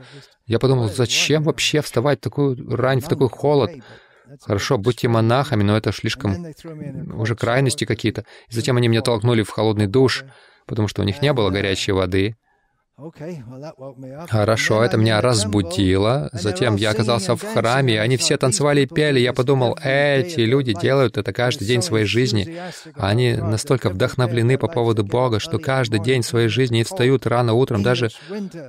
я 0.46 0.60
подумал, 0.60 0.90
зачем 0.90 1.44
вообще 1.44 1.82
вставать 1.82 2.20
в 2.20 2.22
такую 2.22 2.76
рань, 2.76 3.02
в 3.02 3.08
такой 3.08 3.30
холод? 3.30 3.72
Хорошо, 4.42 4.78
будьте 4.78 5.08
монахами, 5.10 5.64
но 5.64 5.78
это 5.78 5.92
слишком 5.92 6.48
уже 7.14 7.36
крайности 7.36 7.86
какие-то. 7.86 8.26
И 8.50 8.56
затем 8.56 8.78
они 8.78 8.88
меня 8.88 9.02
толкнули 9.02 9.44
в 9.44 9.50
холодный 9.50 9.88
душ 9.88 10.24
потому 10.66 10.88
что 10.88 11.02
у 11.02 11.06
них 11.06 11.22
не 11.22 11.34
было 11.34 11.50
горячей 11.50 11.92
воды. 11.92 12.36
Хорошо, 14.30 14.84
это 14.84 14.98
меня 14.98 15.20
разбудило. 15.20 16.30
Затем 16.32 16.76
я 16.76 16.92
оказался 16.92 17.36
в 17.36 17.42
храме, 17.42 17.96
и 17.96 17.98
они 17.98 18.18
все 18.18 18.38
танцевали 18.38 18.82
и 18.82 18.86
пели. 18.86 19.20
Я 19.20 19.34
подумал, 19.34 19.76
эти 19.84 20.42
люди 20.42 20.74
делают 20.74 21.18
это 21.18 21.34
каждый 21.34 21.66
день 21.66 21.82
своей 21.82 22.06
жизни. 22.06 22.56
Они 22.94 23.34
настолько 23.34 23.90
вдохновлены 23.90 24.60
по 24.60 24.68
поводу 24.68 25.04
Бога, 25.04 25.40
что 25.40 25.58
каждый 25.58 26.02
день 26.02 26.22
своей 26.22 26.50
жизни 26.50 26.84
встают 26.84 27.26
рано 27.26 27.54
утром, 27.54 27.82
даже 27.82 28.10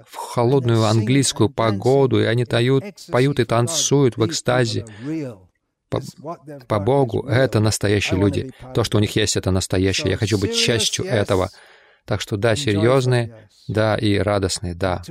в 0.09 0.17
холодную 0.17 0.85
английскую 0.85 1.51
погоду, 1.51 2.23
и 2.23 2.25
они 2.25 2.47
тают, 2.47 2.85
поют 3.11 3.41
и 3.41 3.45
танцуют 3.45 4.17
в 4.17 4.25
экстазе 4.27 4.87
по, 5.91 6.01
по 6.67 6.81
Богу. 6.81 7.27
Это 7.29 7.61
настоящие 7.61 8.19
люди. 8.19 8.53
То, 8.75 8.85
что 8.85 8.97
у 8.97 9.01
них 9.01 9.15
есть, 9.17 9.37
это 9.37 9.51
настоящее. 9.51 10.13
Я 10.13 10.17
хочу 10.17 10.39
быть 10.39 10.57
частью 10.57 11.05
этого. 11.05 11.51
Так 12.07 12.21
что 12.21 12.37
да, 12.37 12.55
серьезные, 12.55 13.49
да, 13.67 13.97
и 13.97 14.19
радостные, 14.19 14.75
да. 14.75 15.03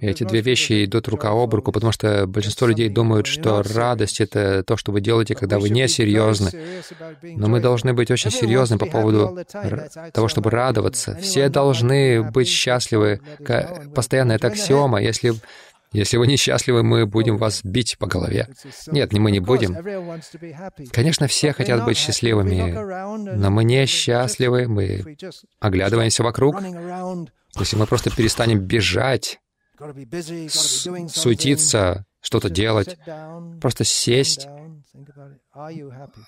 И 0.00 0.06
эти 0.06 0.22
две 0.24 0.40
вещи 0.40 0.84
идут 0.84 1.08
рука 1.08 1.30
об 1.30 1.54
руку, 1.54 1.72
потому 1.72 1.92
что 1.92 2.26
большинство 2.26 2.68
людей 2.68 2.88
думают, 2.88 3.26
что 3.26 3.62
радость— 3.62 4.20
это 4.20 4.62
то, 4.62 4.76
что 4.76 4.92
вы 4.92 5.00
делаете, 5.00 5.34
когда 5.34 5.58
вы 5.58 5.70
не 5.70 5.88
серьезны. 5.88 6.50
Но 7.22 7.48
мы 7.48 7.60
должны 7.60 7.94
быть 7.94 8.10
очень 8.10 8.30
серьезны 8.30 8.78
по 8.78 8.86
поводу 8.86 9.44
того, 10.12 10.28
чтобы 10.28 10.50
радоваться. 10.50 11.16
Все 11.16 11.48
должны 11.48 12.22
быть 12.22 12.48
счастливы. 12.48 13.20
Постоянно 13.94 14.32
это 14.32 14.48
аксиома. 14.48 15.02
Если 15.02 15.34
если 15.92 16.16
вы 16.16 16.26
несчастливы, 16.26 16.82
мы 16.82 17.06
будем 17.06 17.36
вас 17.36 17.62
бить 17.62 17.98
по 17.98 18.06
голове. 18.06 18.48
Нет, 18.86 19.12
мы 19.12 19.30
не 19.30 19.40
будем. 19.40 19.76
Конечно, 20.90 21.26
все 21.26 21.52
хотят 21.52 21.84
быть 21.84 21.96
счастливыми, 21.96 22.72
но 23.36 23.50
мы 23.50 23.64
не 23.64 23.86
счастливы, 23.86 24.68
мы 24.68 25.16
оглядываемся 25.60 26.22
вокруг. 26.22 26.56
Если 27.58 27.76
мы 27.76 27.86
просто 27.86 28.14
перестанем 28.14 28.60
бежать, 28.60 29.38
суетиться, 29.78 32.06
что-то 32.20 32.48
делать, 32.48 32.96
просто 33.60 33.84
сесть, 33.84 34.48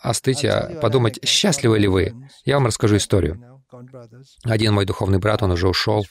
остыть, 0.02 0.44
а 0.44 0.78
подумать, 0.82 1.26
счастливы 1.26 1.78
ли 1.78 1.88
вы. 1.88 2.14
Я 2.44 2.56
вам 2.56 2.66
расскажу 2.66 2.96
историю. 2.96 3.62
Один 4.44 4.74
мой 4.74 4.84
духовный 4.84 5.18
брат, 5.18 5.42
он 5.42 5.52
уже 5.52 5.68
ушел 5.68 6.04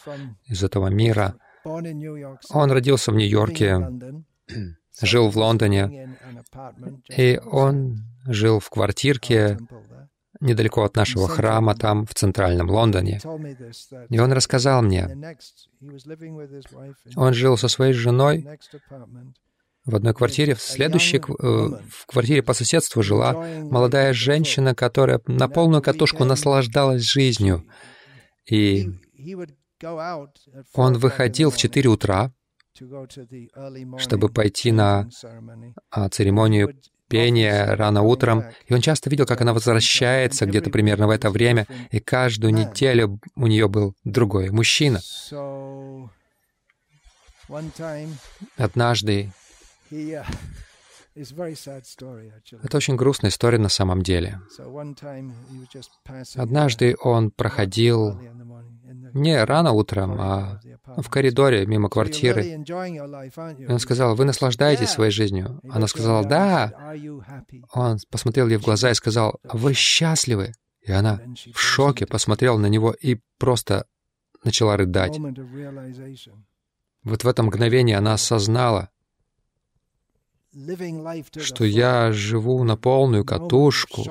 из 0.45 0.63
этого 0.63 0.88
мира— 0.88 1.36
он 1.63 2.71
родился 2.71 3.12
в 3.12 3.15
Нью-Йорке, 3.15 3.89
жил 5.02 5.30
в 5.30 5.38
Лондоне, 5.38 6.17
и 7.15 7.39
он 7.45 7.97
жил 8.26 8.60
в 8.60 8.69
квартирке 8.69 9.58
недалеко 10.39 10.84
от 10.84 10.95
нашего 10.95 11.28
храма, 11.28 11.76
там, 11.76 12.06
в 12.06 12.13
центральном 12.13 12.69
Лондоне. 12.69 13.19
И 14.10 14.19
он 14.19 14.34
рассказал 14.34 14.82
мне, 14.82 15.36
он 17.15 17.34
жил 17.34 17.58
со 17.58 17.67
своей 17.67 17.93
женой 17.93 18.45
в 19.86 19.95
одной 19.95 20.13
квартире. 20.13 20.56
В 20.56 20.62
следующей 20.62 21.17
э, 21.17 21.21
в 21.21 22.06
квартире 22.08 22.41
по 22.41 22.54
соседству 22.54 23.04
жила 23.04 23.34
молодая 23.34 24.13
женщина, 24.13 24.76
которая 24.76 25.21
на 25.28 25.47
полную 25.47 25.82
катушку 25.82 26.23
наслаждалась 26.26 27.04
жизнью. 27.04 27.65
И 28.49 28.89
он 30.74 30.98
выходил 30.98 31.52
в 31.52 31.58
4 31.58 31.89
утра, 31.89 32.32
чтобы 33.98 34.30
пойти 34.30 34.72
на 34.72 35.08
а, 35.91 36.10
церемонию 36.10 36.76
пения 37.08 37.76
рано 37.76 38.02
утром, 38.02 38.43
и 38.65 38.74
он 38.74 38.82
часто 38.82 39.10
видел, 39.10 39.26
как 39.26 39.41
она 39.41 39.54
возвращается 39.54 40.48
где-то 40.48 40.72
примерно 40.72 41.08
в 41.08 41.12
это 41.12 41.30
время, 41.30 41.67
и 41.91 42.00
каждую 42.00 42.54
неделю 42.54 43.19
у 43.36 43.48
нее 43.48 43.67
был 43.67 43.96
другой 44.04 44.50
мужчина. 44.50 45.00
Однажды 48.58 49.32
uh, 49.91 50.26
это 52.63 52.78
очень 52.78 52.96
грустная 52.96 53.30
история 53.30 53.60
на 53.60 53.69
самом 53.69 54.02
деле. 54.02 54.39
Однажды 56.36 56.96
он 57.00 57.30
проходил 57.30 58.19
не 59.13 59.43
рано 59.43 59.71
утром, 59.71 60.19
а 60.19 60.60
в 60.97 61.10
коридоре 61.10 61.65
мимо 61.65 61.89
квартиры. 61.89 62.43
И 62.43 63.67
он 63.67 63.80
сказал, 63.80 64.15
«Вы 64.15 64.26
наслаждаетесь 64.26 64.89
своей 64.89 65.12
жизнью?» 65.12 65.60
Она 65.69 65.88
сказала, 65.88 66.26
«Да». 66.26 66.73
Он 67.73 67.97
посмотрел 68.10 68.47
ей 68.47 68.58
в 68.58 68.63
глаза 68.63 68.91
и 68.91 68.93
сказал, 68.93 69.39
«Вы 69.43 69.73
счастливы?» 69.73 70.54
И 70.82 70.91
она 70.91 71.21
в 71.54 71.60
шоке 71.60 72.06
посмотрела 72.06 72.58
на 72.58 72.67
него 72.67 72.91
и 72.91 73.19
просто 73.38 73.86
начала 74.43 74.76
рыдать. 74.76 75.17
Вот 77.04 77.23
в 77.23 77.28
это 77.28 77.43
мгновение 77.43 77.97
она 77.97 78.13
осознала, 78.13 78.89
что 81.38 81.66
я 81.66 82.12
живу 82.12 82.63
на 82.63 82.78
полную 82.78 83.26
катушку. 83.26 84.04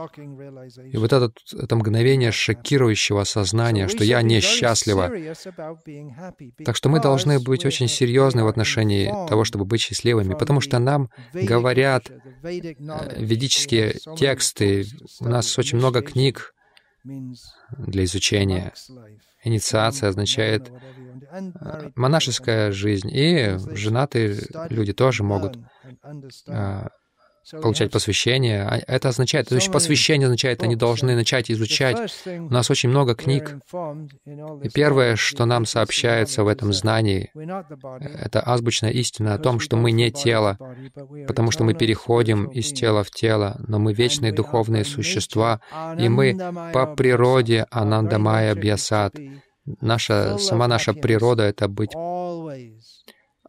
И 0.93 0.97
вот 0.97 1.13
это, 1.13 1.33
это 1.53 1.77
мгновение 1.77 2.33
шокирующего 2.33 3.25
сознания, 3.25 3.89
что 3.89 4.05
я 4.05 4.23
несчастлива. 4.23 5.11
Так 6.65 6.77
что 6.77 6.89
мы 6.89 7.01
должны 7.01 7.39
быть 7.39 7.65
очень 7.65 7.89
серьезны 7.89 8.45
в 8.45 8.49
отношении 8.49 9.07
того, 9.29 9.45
чтобы 9.45 9.65
быть 9.65 9.81
счастливыми, 9.81 10.35
потому 10.35 10.61
что 10.61 10.79
нам 10.79 11.11
говорят 11.33 12.11
э, 12.11 12.75
ведические 13.17 13.95
тексты, 14.17 14.87
у 15.21 15.29
нас 15.29 15.59
очень 15.59 15.79
много 15.79 16.03
книг 16.03 16.55
для 17.05 18.05
изучения. 18.05 18.73
Инициация 19.45 20.09
означает 20.09 20.71
э, 20.71 21.91
монашеская 21.97 22.73
жизнь, 22.73 23.11
и 23.13 23.57
женатые 23.75 24.39
люди 24.71 24.93
тоже 24.93 25.23
могут 25.23 25.59
получать 27.51 27.91
посвящение. 27.91 28.63
А 28.63 28.81
это 28.87 29.09
означает, 29.09 29.49
то 29.49 29.55
есть 29.55 29.71
посвящение 29.73 30.27
означает, 30.27 30.63
они 30.63 30.77
должны 30.77 31.15
начать 31.15 31.51
изучать. 31.51 32.13
У 32.27 32.53
нас 32.53 32.71
очень 32.71 32.89
много 32.89 33.15
книг. 33.15 33.59
И 34.63 34.69
первое, 34.73 35.17
что 35.17 35.45
нам 35.45 35.67
сообщается 35.67 36.45
в 36.45 36.49
этом 36.49 36.73
знании, 36.73 37.31
это 37.35 38.43
азбучная 38.45 38.91
истина 38.91 39.35
о 39.35 39.39
том, 39.39 39.61
что 39.61 39.77
мы 39.77 39.93
не 39.93 40.11
тело, 40.11 40.59
потому 41.27 41.51
что 41.51 41.65
мы 41.65 41.75
переходим 41.75 42.47
из 42.47 42.73
тела 42.73 43.03
в 43.03 43.11
тело, 43.11 43.57
но 43.67 43.79
мы 43.79 43.93
вечные 43.93 44.33
духовные 44.33 44.85
существа, 44.85 45.61
и 45.99 46.09
мы 46.09 46.37
по 46.73 46.87
природе 46.95 47.67
Анандамая 47.71 48.55
Бьясат. 48.55 49.15
Наша, 49.81 50.39
сама 50.39 50.67
наша 50.67 50.93
природа— 50.93 51.43
это 51.45 51.69
быть 51.69 51.95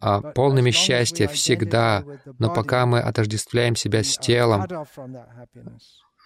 а, 0.06 0.20
полными 0.20 0.70
счастья 0.70 1.26
всегда, 1.28 2.04
но 2.38 2.52
пока 2.52 2.84
мы 2.84 3.00
отождествляем 3.00 3.74
себя 3.74 4.04
с 4.04 4.18
телом, 4.18 4.66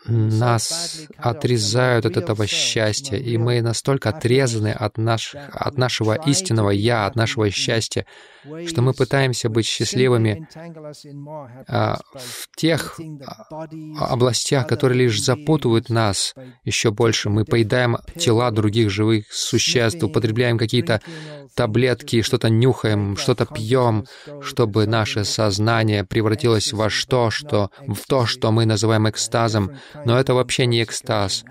нас 0.08 1.06
отрезают 1.16 2.06
от 2.06 2.16
этого 2.16 2.46
счастья, 2.46 3.16
и 3.16 3.36
мы 3.36 3.60
настолько 3.60 4.10
отрезаны 4.10 4.72
от, 4.72 4.98
наш, 4.98 5.34
от 5.34 5.78
нашего 5.78 6.14
истинного 6.14 6.70
«я», 6.70 7.06
от 7.06 7.16
нашего 7.16 7.50
счастья, 7.50 8.06
что 8.66 8.82
мы 8.82 8.92
пытаемся 8.94 9.48
быть 9.48 9.66
счастливыми 9.66 10.48
а, 11.68 11.98
в 12.14 12.56
тех 12.56 12.98
областях, 13.98 14.66
которые 14.66 15.04
лишь 15.04 15.22
запутывают 15.22 15.90
нас 15.90 16.34
еще 16.64 16.90
больше. 16.90 17.28
Мы 17.28 17.44
поедаем 17.44 17.98
тела 18.16 18.50
других 18.50 18.90
живых 18.90 19.32
существ, 19.32 20.02
употребляем 20.02 20.58
какие-то 20.58 21.00
таблетки, 21.54 22.22
что-то 22.22 22.48
нюхаем, 22.48 23.16
что-то 23.16 23.46
пьем, 23.46 24.04
чтобы 24.42 24.86
наше 24.86 25.24
сознание 25.24 26.04
превратилось 26.04 26.72
во 26.72 26.90
что, 26.90 27.30
что, 27.30 27.70
в 27.86 28.06
то, 28.06 28.26
что 28.26 28.52
мы 28.52 28.64
называем 28.64 29.08
экстазом. 29.08 29.72
Но 30.04 30.18
это 30.18 30.34
вообще 30.34 30.66
не 30.66 30.82
экстаз. 30.82 31.44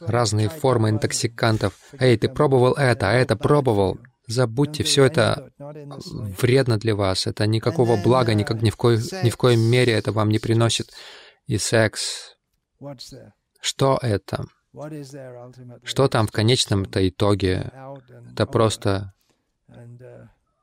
Разные 0.00 0.48
формы 0.48 0.90
интоксикантов. 0.90 1.74
«Эй, 1.98 2.16
ты 2.16 2.28
пробовал 2.28 2.72
это, 2.74 3.10
а 3.10 3.12
это 3.12 3.36
пробовал?» 3.36 3.98
Забудьте, 4.28 4.84
все 4.84 5.04
это 5.04 5.50
вредно 5.58 6.78
для 6.78 6.94
вас, 6.94 7.26
это 7.26 7.46
никакого 7.46 8.00
блага 8.00 8.34
никак, 8.34 8.62
ни, 8.62 8.70
в 8.70 8.76
коей, 8.76 9.00
ни 9.24 9.30
в 9.30 9.36
коей 9.36 9.56
мере 9.56 9.92
это 9.92 10.12
вам 10.12 10.28
не 10.30 10.38
приносит. 10.38 10.90
И 11.46 11.58
секс, 11.58 12.36
что 13.60 13.98
это? 14.00 14.44
Что 15.82 16.08
там 16.08 16.26
в 16.26 16.30
конечном-то 16.30 17.06
итоге? 17.08 17.72
Это 18.30 18.46
просто 18.46 19.12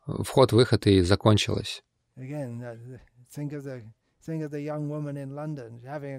вход-выход 0.07 0.87
и 0.87 1.01
закончилось. 1.01 1.83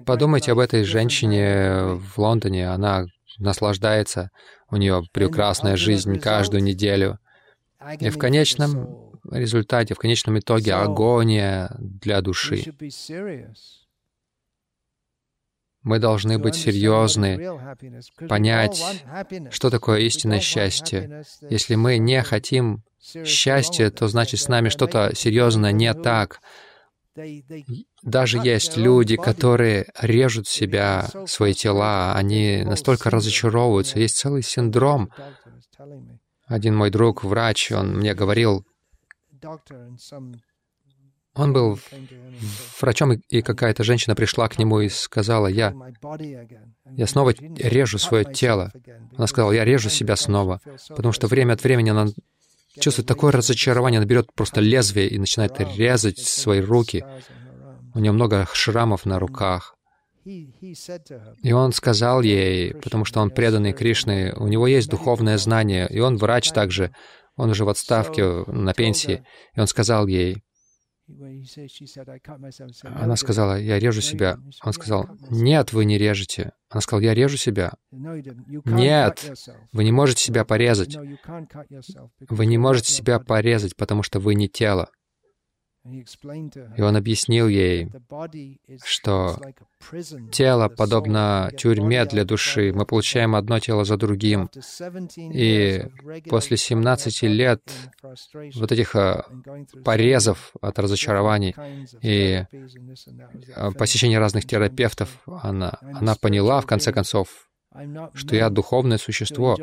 Подумайте 0.05 0.51
об 0.51 0.59
этой 0.59 0.83
женщине 0.83 1.95
в 1.95 2.17
Лондоне. 2.17 2.69
Она 2.69 3.05
наслаждается, 3.37 4.31
у 4.69 4.77
нее 4.77 5.03
прекрасная 5.11 5.75
жизнь 5.75 6.19
каждую 6.19 6.63
неделю. 6.63 7.19
И 7.99 8.09
в 8.09 8.17
конечном 8.17 9.19
результате, 9.29 9.93
в 9.93 9.99
конечном 9.99 10.39
итоге 10.39 10.73
агония 10.73 11.75
для 11.79 12.21
души. 12.21 12.63
Мы 15.83 15.97
должны 15.97 16.37
быть 16.37 16.55
серьезны, 16.55 17.59
понять, 18.29 18.83
что 19.49 19.69
такое 19.71 20.01
истинное 20.01 20.39
счастье. 20.39 21.23
Если 21.49 21.75
мы 21.75 21.97
не 21.97 22.21
хотим 22.21 22.83
счастья, 22.99 23.89
то 23.89 24.07
значит 24.07 24.39
с 24.39 24.47
нами 24.47 24.69
что-то 24.69 25.11
серьезно 25.15 25.71
не 25.71 25.93
так. 25.93 26.39
Даже 28.03 28.37
есть 28.37 28.77
люди, 28.77 29.17
которые 29.17 29.87
режут 29.99 30.47
себя, 30.47 31.09
свои 31.27 31.53
тела, 31.53 32.13
они 32.15 32.63
настолько 32.63 33.09
разочаровываются. 33.09 33.99
Есть 33.99 34.17
целый 34.17 34.43
синдром. 34.43 35.09
Один 36.45 36.75
мой 36.75 36.89
друг, 36.89 37.23
врач, 37.23 37.71
он 37.71 37.97
мне 37.97 38.13
говорил, 38.13 38.65
он 41.33 41.53
был 41.53 41.79
врачом, 42.79 43.13
и 43.13 43.41
какая-то 43.41 43.83
женщина 43.83 44.15
пришла 44.15 44.49
к 44.49 44.59
нему 44.59 44.81
и 44.81 44.89
сказала, 44.89 45.47
я, 45.47 45.73
я 46.91 47.07
снова 47.07 47.29
режу 47.31 47.97
свое 47.97 48.25
тело. 48.25 48.71
Она 49.15 49.27
сказала, 49.27 49.53
я 49.53 49.63
режу 49.63 49.89
себя 49.89 50.17
снова, 50.17 50.59
потому 50.89 51.13
что 51.13 51.27
время 51.27 51.53
от 51.53 51.63
времени 51.63 51.89
она 51.89 52.07
чувствует 52.79 53.07
такое 53.07 53.31
разочарование, 53.31 53.99
она 53.99 54.07
берет 54.07 54.33
просто 54.33 54.61
лезвие 54.61 55.07
и 55.07 55.19
начинает 55.19 55.59
резать 55.59 56.19
свои 56.19 56.61
руки. 56.61 57.03
У 57.93 57.99
нее 57.99 58.11
много 58.11 58.47
шрамов 58.53 59.05
на 59.05 59.19
руках. 59.19 59.75
И 60.23 61.51
он 61.51 61.73
сказал 61.73 62.21
ей, 62.21 62.75
потому 62.75 63.05
что 63.05 63.21
он 63.21 63.31
преданный 63.31 63.73
Кришны, 63.73 64.33
у 64.37 64.47
него 64.47 64.67
есть 64.67 64.89
духовное 64.89 65.37
знание, 65.37 65.87
и 65.89 65.99
он 65.99 66.17
врач 66.17 66.51
также, 66.51 66.93
он 67.35 67.49
уже 67.49 67.65
в 67.65 67.69
отставке, 67.69 68.43
на 68.45 68.73
пенсии, 68.73 69.23
и 69.55 69.59
он 69.59 69.67
сказал 69.67 70.07
ей, 70.07 70.43
она 72.83 73.15
сказала, 73.15 73.59
я 73.59 73.79
режу 73.79 74.01
себя. 74.01 74.37
Он 74.63 74.73
сказал, 74.73 75.07
нет, 75.29 75.73
вы 75.73 75.85
не 75.85 75.97
режете. 75.97 76.51
Она 76.69 76.81
сказала, 76.81 77.01
я 77.01 77.13
режу 77.13 77.37
себя. 77.37 77.73
Нет, 77.91 79.31
вы 79.71 79.83
не 79.83 79.91
можете 79.91 80.23
себя 80.23 80.45
порезать. 80.45 80.97
Вы 82.29 82.45
не 82.45 82.57
можете 82.57 82.91
себя 82.91 83.19
порезать, 83.19 83.75
потому 83.75 84.03
что 84.03 84.19
вы 84.19 84.35
не 84.35 84.47
тело. 84.47 84.89
И 85.83 86.81
он 86.81 86.95
объяснил 86.95 87.47
ей, 87.47 87.91
что 88.85 89.35
тело 90.31 90.69
подобно 90.69 91.51
тюрьме 91.57 92.05
для 92.05 92.23
души. 92.23 92.71
Мы 92.71 92.85
получаем 92.85 93.35
одно 93.35 93.59
тело 93.59 93.83
за 93.83 93.97
другим. 93.97 94.49
И 95.17 95.83
после 96.29 96.57
17 96.57 97.23
лет 97.23 97.61
вот 98.55 98.71
этих 98.71 98.95
а, 98.95 99.25
порезов 99.83 100.53
от 100.61 100.77
разочарований 100.77 101.55
и 102.01 102.45
а, 103.55 103.71
посещения 103.71 104.19
разных 104.19 104.45
терапевтов, 104.45 105.09
она, 105.25 105.79
она 105.81 106.15
поняла, 106.15 106.61
в 106.61 106.67
конце 106.67 106.91
концов, 106.93 107.49
что 108.13 108.35
я 108.35 108.49
духовное 108.49 108.97
существо. 108.97 109.57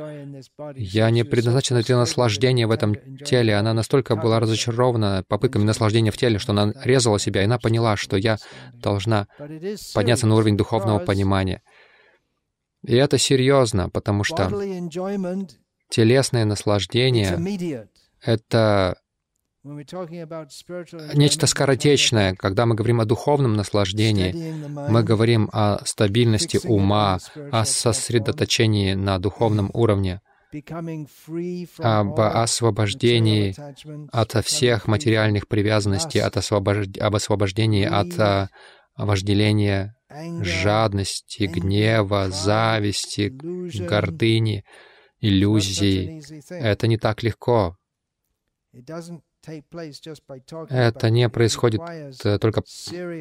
Я 0.74 1.10
не 1.10 1.24
предназначена 1.24 1.82
для 1.82 1.96
наслаждения 1.96 2.66
в 2.66 2.70
этом 2.70 2.94
теле. 3.24 3.56
Она 3.56 3.74
настолько 3.74 4.16
была 4.16 4.40
разочарована 4.40 5.24
попытками 5.28 5.64
наслаждения 5.64 6.10
в 6.10 6.16
теле, 6.16 6.38
что 6.38 6.52
она 6.52 6.72
резала 6.84 7.18
себя, 7.18 7.42
и 7.42 7.44
она 7.44 7.58
поняла, 7.58 7.96
что 7.96 8.16
я 8.16 8.38
должна 8.72 9.26
подняться 9.94 10.26
на 10.26 10.36
уровень 10.36 10.56
духовного 10.56 10.98
понимания. 10.98 11.62
И 12.86 12.94
это 12.94 13.18
серьезно, 13.18 13.90
потому 13.90 14.24
что 14.24 14.48
телесное 15.90 16.44
наслаждение— 16.44 17.88
это 18.22 18.96
нечто 21.14 21.46
скоротечное. 21.46 22.34
Когда 22.34 22.66
мы 22.66 22.74
говорим 22.74 23.00
о 23.00 23.04
духовном 23.04 23.54
наслаждении, 23.54 24.32
мы 24.88 25.02
говорим 25.02 25.48
о 25.52 25.84
стабильности 25.84 26.58
ума, 26.64 27.18
о 27.52 27.64
сосредоточении 27.64 28.94
на 28.94 29.18
духовном 29.18 29.70
уровне, 29.74 30.20
об 31.78 32.20
освобождении 32.20 33.54
от 34.12 34.46
всех 34.46 34.86
материальных 34.86 35.46
привязанностей, 35.46 36.20
от 36.20 36.36
освобож... 36.38 36.86
об 36.98 37.16
освобождении 37.16 37.84
от 37.84 38.18
а, 38.18 38.48
вожделения, 38.96 39.94
жадности, 40.40 41.44
гнева, 41.44 42.30
зависти, 42.30 43.28
гордыни, 43.28 44.64
иллюзий. 45.20 46.22
Это 46.48 46.86
не 46.86 46.96
так 46.96 47.22
легко. 47.22 47.76
Это 50.70 51.10
не 51.10 51.28
происходит 51.28 51.80
э, 52.24 52.38
только 52.38 52.62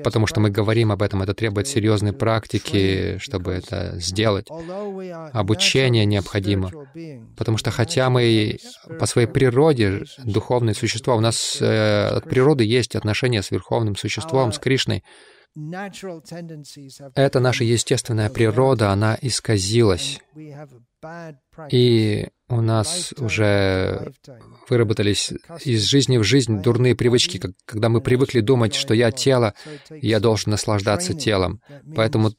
потому, 0.03 0.27
что 0.27 0.39
мы 0.39 0.49
говорим 0.49 0.91
об 0.91 1.01
этом. 1.01 1.21
Это 1.21 1.33
требует 1.33 1.67
серьезной 1.67 2.13
практики, 2.13 3.17
чтобы 3.19 3.53
это 3.53 3.99
сделать. 3.99 4.47
Обучение 5.33 6.05
необходимо. 6.05 6.71
Потому 7.35 7.57
что 7.57 7.71
хотя 7.71 8.09
мы 8.09 8.57
по 8.99 9.05
своей 9.05 9.27
природе 9.27 10.03
духовные 10.23 10.75
существа, 10.75 11.15
у 11.15 11.19
нас 11.19 11.57
э, 11.61 12.07
от 12.07 12.23
природы 12.25 12.63
есть 12.63 12.95
отношения 12.95 13.41
с 13.41 13.51
Верховным 13.51 13.95
Существом, 13.95 14.51
с 14.51 14.59
Кришной, 14.59 15.03
это 17.15 17.39
наша 17.39 17.63
естественная 17.63 18.29
природа, 18.29 18.91
она 18.91 19.17
исказилась. 19.21 20.19
И 21.71 22.27
у 22.47 22.61
нас 22.61 23.13
уже 23.17 24.13
выработались 24.69 25.33
из 25.65 25.83
жизни 25.83 26.17
в 26.17 26.23
жизнь 26.23 26.61
дурные 26.61 26.95
привычки, 26.95 27.41
когда 27.65 27.89
мы 27.89 28.01
привыкли 28.01 28.41
думать, 28.41 28.75
что 28.75 28.93
я 28.93 29.11
тело, 29.11 29.55
и 29.89 30.07
я 30.07 30.19
должен 30.19 30.51
наслаждаться 30.51 31.15
телом. 31.15 31.61
Поэтому 31.95 32.33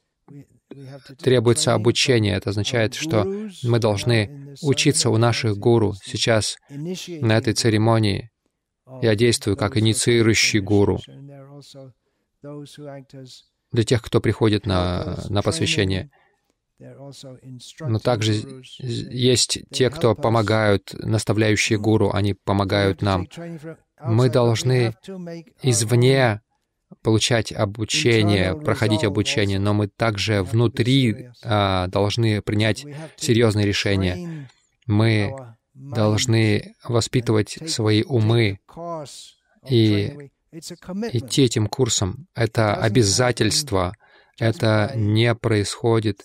требуется 1.21 1.73
обучение. 1.73 2.35
Это 2.35 2.51
означает, 2.51 2.93
что 2.93 3.25
мы 3.63 3.79
должны 3.79 4.55
учиться 4.61 5.09
у 5.09 5.17
наших 5.17 5.57
гуру. 5.57 5.93
Сейчас 6.05 6.57
на 6.69 7.37
этой 7.37 7.53
церемонии 7.53 8.31
я 9.01 9.15
действую 9.15 9.57
как 9.57 9.77
инициирующий 9.77 10.61
гуру 10.61 10.99
для 12.41 13.83
тех, 13.83 14.01
кто 14.01 14.19
приходит 14.21 14.65
на, 14.65 15.17
на 15.29 15.41
посвящение. 15.41 16.09
Но 16.79 17.99
также 17.99 18.63
есть 18.79 19.59
те, 19.69 19.89
кто 19.89 20.15
помогают, 20.15 20.93
наставляющие 20.93 21.77
гуру, 21.77 22.11
они 22.13 22.33
помогают 22.33 23.01
нам. 23.01 23.27
Мы 24.01 24.29
должны 24.29 24.95
извне 25.61 26.41
получать 27.03 27.51
обучение, 27.51 28.55
проходить 28.55 29.03
обучение, 29.03 29.59
но 29.59 29.73
мы 29.73 29.87
также 29.87 30.41
внутри 30.41 31.29
а, 31.43 31.87
должны 31.87 32.41
принять 32.41 32.85
серьезные 33.15 33.65
решения. 33.65 34.47
Мы 34.87 35.35
должны 35.73 36.73
воспитывать 36.83 37.69
свои 37.69 38.03
умы 38.03 38.59
и 39.69 40.31
идти 40.51 41.43
этим 41.43 41.67
курсом. 41.67 42.27
Это 42.35 42.75
обязательство, 42.75 43.93
Это 44.39 44.93
не 44.95 45.35
происходит 45.35 46.21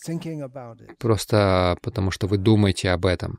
просто 0.98 1.76
потому, 1.82 2.10
что 2.12 2.26
вы 2.28 2.38
думаете 2.38 2.90
об 2.90 3.06
этом. 3.06 3.38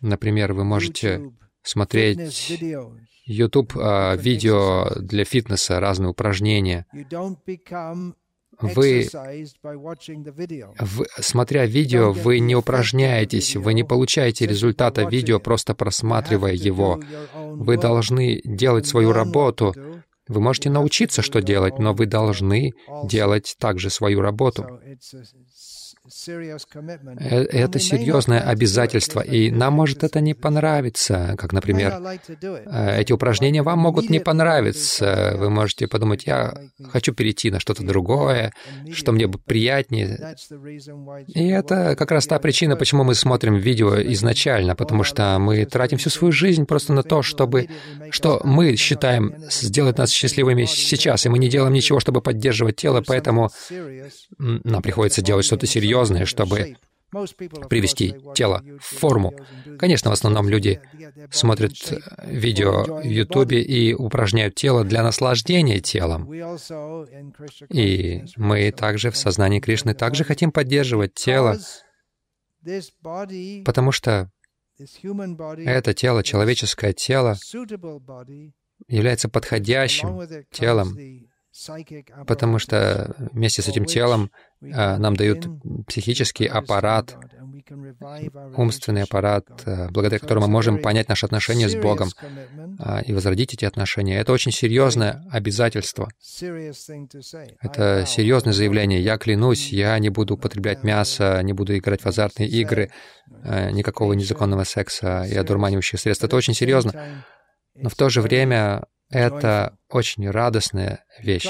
Например, 0.00 0.52
вы 0.52 0.64
можете 0.64 1.32
смотреть 1.62 2.50
YouTube 3.24 3.76
э, 3.76 4.16
видео 4.16 4.88
для 5.00 5.24
фитнеса, 5.24 5.80
разные 5.80 6.10
упражнения. 6.10 6.86
Вы, 8.60 9.08
вы, 10.78 11.06
смотря 11.20 11.66
видео, 11.66 12.12
вы 12.12 12.38
не 12.38 12.56
упражняетесь, 12.56 13.56
вы 13.56 13.74
не 13.74 13.84
получаете 13.84 14.46
результата 14.46 15.04
видео, 15.04 15.40
просто 15.40 15.74
просматривая 15.74 16.54
его. 16.54 17.00
Вы 17.34 17.76
должны 17.76 18.40
делать 18.44 18.86
свою 18.86 19.12
работу. 19.12 19.74
Вы 20.28 20.40
можете 20.40 20.70
научиться, 20.70 21.22
что 21.22 21.40
делать, 21.40 21.78
но 21.78 21.94
вы 21.94 22.06
должны 22.06 22.72
делать 23.04 23.56
также 23.58 23.90
свою 23.90 24.20
работу. 24.20 24.80
Э, 27.18 27.42
это 27.44 27.78
серьезное 27.78 28.40
обязательство, 28.40 29.20
и 29.20 29.50
нам 29.50 29.74
может 29.74 30.04
это 30.04 30.20
не 30.20 30.34
понравиться, 30.34 31.34
как, 31.38 31.52
например, 31.52 31.94
э, 32.28 33.00
эти 33.00 33.12
упражнения 33.12 33.62
вам 33.62 33.80
могут 33.80 34.10
не 34.10 34.20
понравиться. 34.20 35.34
Вы 35.36 35.50
можете 35.50 35.86
подумать, 35.86 36.26
я 36.26 36.54
хочу 36.90 37.12
перейти 37.12 37.50
на 37.50 37.60
что-то 37.60 37.82
другое, 37.84 38.52
что 38.92 39.12
мне 39.12 39.26
бы 39.26 39.38
приятнее. 39.38 40.36
И 41.28 41.48
это 41.48 41.96
как 41.96 42.10
раз 42.10 42.26
та 42.26 42.38
причина, 42.38 42.76
почему 42.76 43.04
мы 43.04 43.14
смотрим 43.14 43.56
видео 43.56 44.00
изначально, 44.12 44.76
потому 44.76 45.02
что 45.02 45.38
мы 45.38 45.64
тратим 45.64 45.98
всю 45.98 46.10
свою 46.10 46.32
жизнь 46.32 46.66
просто 46.66 46.92
на 46.92 47.02
то, 47.02 47.22
чтобы, 47.22 47.68
что 48.10 48.40
мы 48.44 48.76
считаем 48.76 49.34
сделать 49.50 49.98
нас 49.98 50.10
счастливыми 50.10 50.64
сейчас, 50.64 51.26
и 51.26 51.28
мы 51.28 51.38
не 51.38 51.48
делаем 51.48 51.72
ничего, 51.72 52.00
чтобы 52.00 52.20
поддерживать 52.20 52.76
тело, 52.76 53.02
поэтому 53.06 53.50
нам 54.38 54.82
приходится 54.82 55.22
делать 55.22 55.44
что-то 55.44 55.66
серьезное, 55.66 55.95
серьезное, 55.96 56.26
чтобы 56.26 56.76
привести 57.70 58.14
тело 58.34 58.62
в 58.80 58.98
форму. 58.98 59.32
Конечно, 59.78 60.10
в 60.10 60.12
основном 60.12 60.48
люди 60.48 60.80
смотрят 61.30 61.72
видео 62.24 63.00
в 63.00 63.04
Ютубе 63.04 63.62
и 63.62 63.94
упражняют 63.94 64.54
тело 64.54 64.84
для 64.84 65.02
наслаждения 65.02 65.80
телом. 65.80 66.30
И 67.70 68.24
мы 68.36 68.70
также 68.72 69.10
в 69.10 69.16
сознании 69.16 69.60
Кришны 69.60 69.94
также 69.94 70.24
хотим 70.24 70.52
поддерживать 70.52 71.14
тело, 71.14 71.58
потому 73.64 73.92
что 73.92 74.30
это 74.78 75.94
тело, 75.94 76.22
человеческое 76.22 76.92
тело, 76.92 77.36
является 78.88 79.28
подходящим 79.30 80.20
телом 80.50 80.98
потому 82.26 82.58
что 82.58 83.14
вместе 83.32 83.62
с 83.62 83.68
этим 83.68 83.84
телом 83.84 84.30
а, 84.62 84.98
нам 84.98 85.16
дают 85.16 85.46
психический 85.86 86.46
аппарат, 86.46 87.16
умственный 88.56 89.02
аппарат, 89.02 89.46
а, 89.64 89.88
благодаря 89.90 90.18
которому 90.18 90.46
мы 90.46 90.52
можем 90.52 90.80
понять 90.80 91.08
наши 91.08 91.24
отношения 91.26 91.68
с 91.68 91.74
Богом 91.74 92.10
а, 92.78 93.00
и 93.00 93.12
возродить 93.12 93.54
эти 93.54 93.64
отношения. 93.64 94.18
Это 94.18 94.32
очень 94.32 94.52
серьезное 94.52 95.24
обязательство. 95.30 96.08
Это 97.60 98.04
серьезное 98.06 98.52
заявление. 98.52 99.00
Я 99.00 99.16
клянусь, 99.18 99.72
я 99.72 99.98
не 99.98 100.10
буду 100.10 100.34
употреблять 100.34 100.82
мясо, 100.84 101.40
не 101.42 101.52
буду 101.52 101.76
играть 101.76 102.02
в 102.02 102.06
азартные 102.06 102.48
игры, 102.48 102.90
никакого 103.72 104.12
незаконного 104.12 104.64
секса 104.64 105.24
и 105.24 105.34
одурманивающих 105.34 105.98
средств. 106.00 106.24
Это 106.24 106.36
очень 106.36 106.54
серьезно. 106.54 107.24
Но 107.74 107.88
в 107.88 107.94
то 107.94 108.08
же 108.08 108.22
время 108.22 108.84
это 109.10 109.78
очень 109.88 110.28
радостная 110.28 111.04
вещь, 111.18 111.48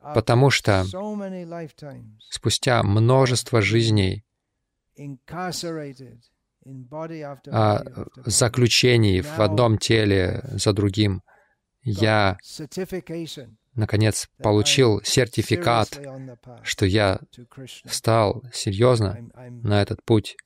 потому 0.00 0.50
что 0.50 0.84
спустя 2.30 2.82
множество 2.82 3.60
жизней 3.60 4.24
а, 7.50 7.82
заключений 8.24 9.20
в 9.20 9.38
одном 9.40 9.78
теле 9.78 10.42
за 10.52 10.72
другим, 10.72 11.22
я, 11.82 12.38
наконец, 13.74 14.28
получил 14.38 15.02
сертификат, 15.02 16.00
что 16.62 16.86
я 16.86 17.20
стал 17.86 18.42
серьезно 18.52 19.28
на 19.62 19.82
этот 19.82 20.02
путь, 20.04 20.36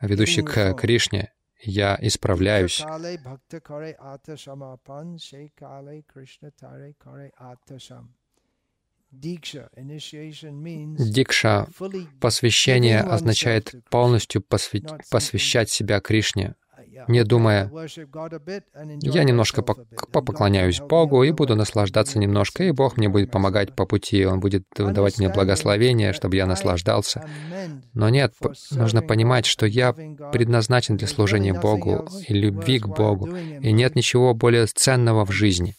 ведущий 0.00 0.42
к 0.42 0.74
Кришне, 0.74 1.32
я 1.64 1.98
исправляюсь. 2.00 2.82
Дикша, 10.98 11.68
посвящение 12.20 13.00
означает 13.00 13.74
полностью 13.88 14.42
посвящать 14.42 15.70
себя 15.70 16.00
Кришне, 16.00 16.54
не 17.08 17.24
думая, 17.24 17.70
я 19.02 19.24
немножко 19.24 19.62
попоклоняюсь 19.62 20.80
Богу 20.80 21.22
и 21.22 21.32
буду 21.32 21.56
наслаждаться 21.56 22.18
немножко, 22.18 22.64
и 22.64 22.70
Бог 22.70 22.96
мне 22.96 23.08
будет 23.08 23.30
помогать 23.30 23.74
по 23.74 23.86
пути, 23.86 24.24
Он 24.24 24.40
будет 24.40 24.64
давать 24.76 25.18
мне 25.18 25.28
благословение, 25.28 26.12
чтобы 26.12 26.36
я 26.36 26.46
наслаждался. 26.46 27.28
Но 27.92 28.08
нет, 28.08 28.34
нужно 28.70 29.02
понимать, 29.02 29.46
что 29.46 29.66
я 29.66 29.92
предназначен 29.92 30.96
для 30.96 31.08
служения 31.08 31.54
Богу 31.54 32.06
и 32.28 32.34
любви 32.34 32.78
к 32.78 32.86
Богу, 32.86 33.28
и 33.36 33.72
нет 33.72 33.94
ничего 33.96 34.34
более 34.34 34.66
ценного 34.66 35.24
в 35.24 35.30
жизни 35.30 35.74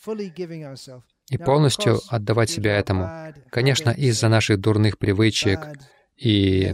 и 1.30 1.38
полностью 1.38 2.00
отдавать 2.10 2.50
себя 2.50 2.76
этому. 2.78 3.10
Конечно, 3.50 3.90
из-за 3.90 4.30
наших 4.30 4.60
дурных 4.60 4.98
привычек, 4.98 5.60
и 6.18 6.74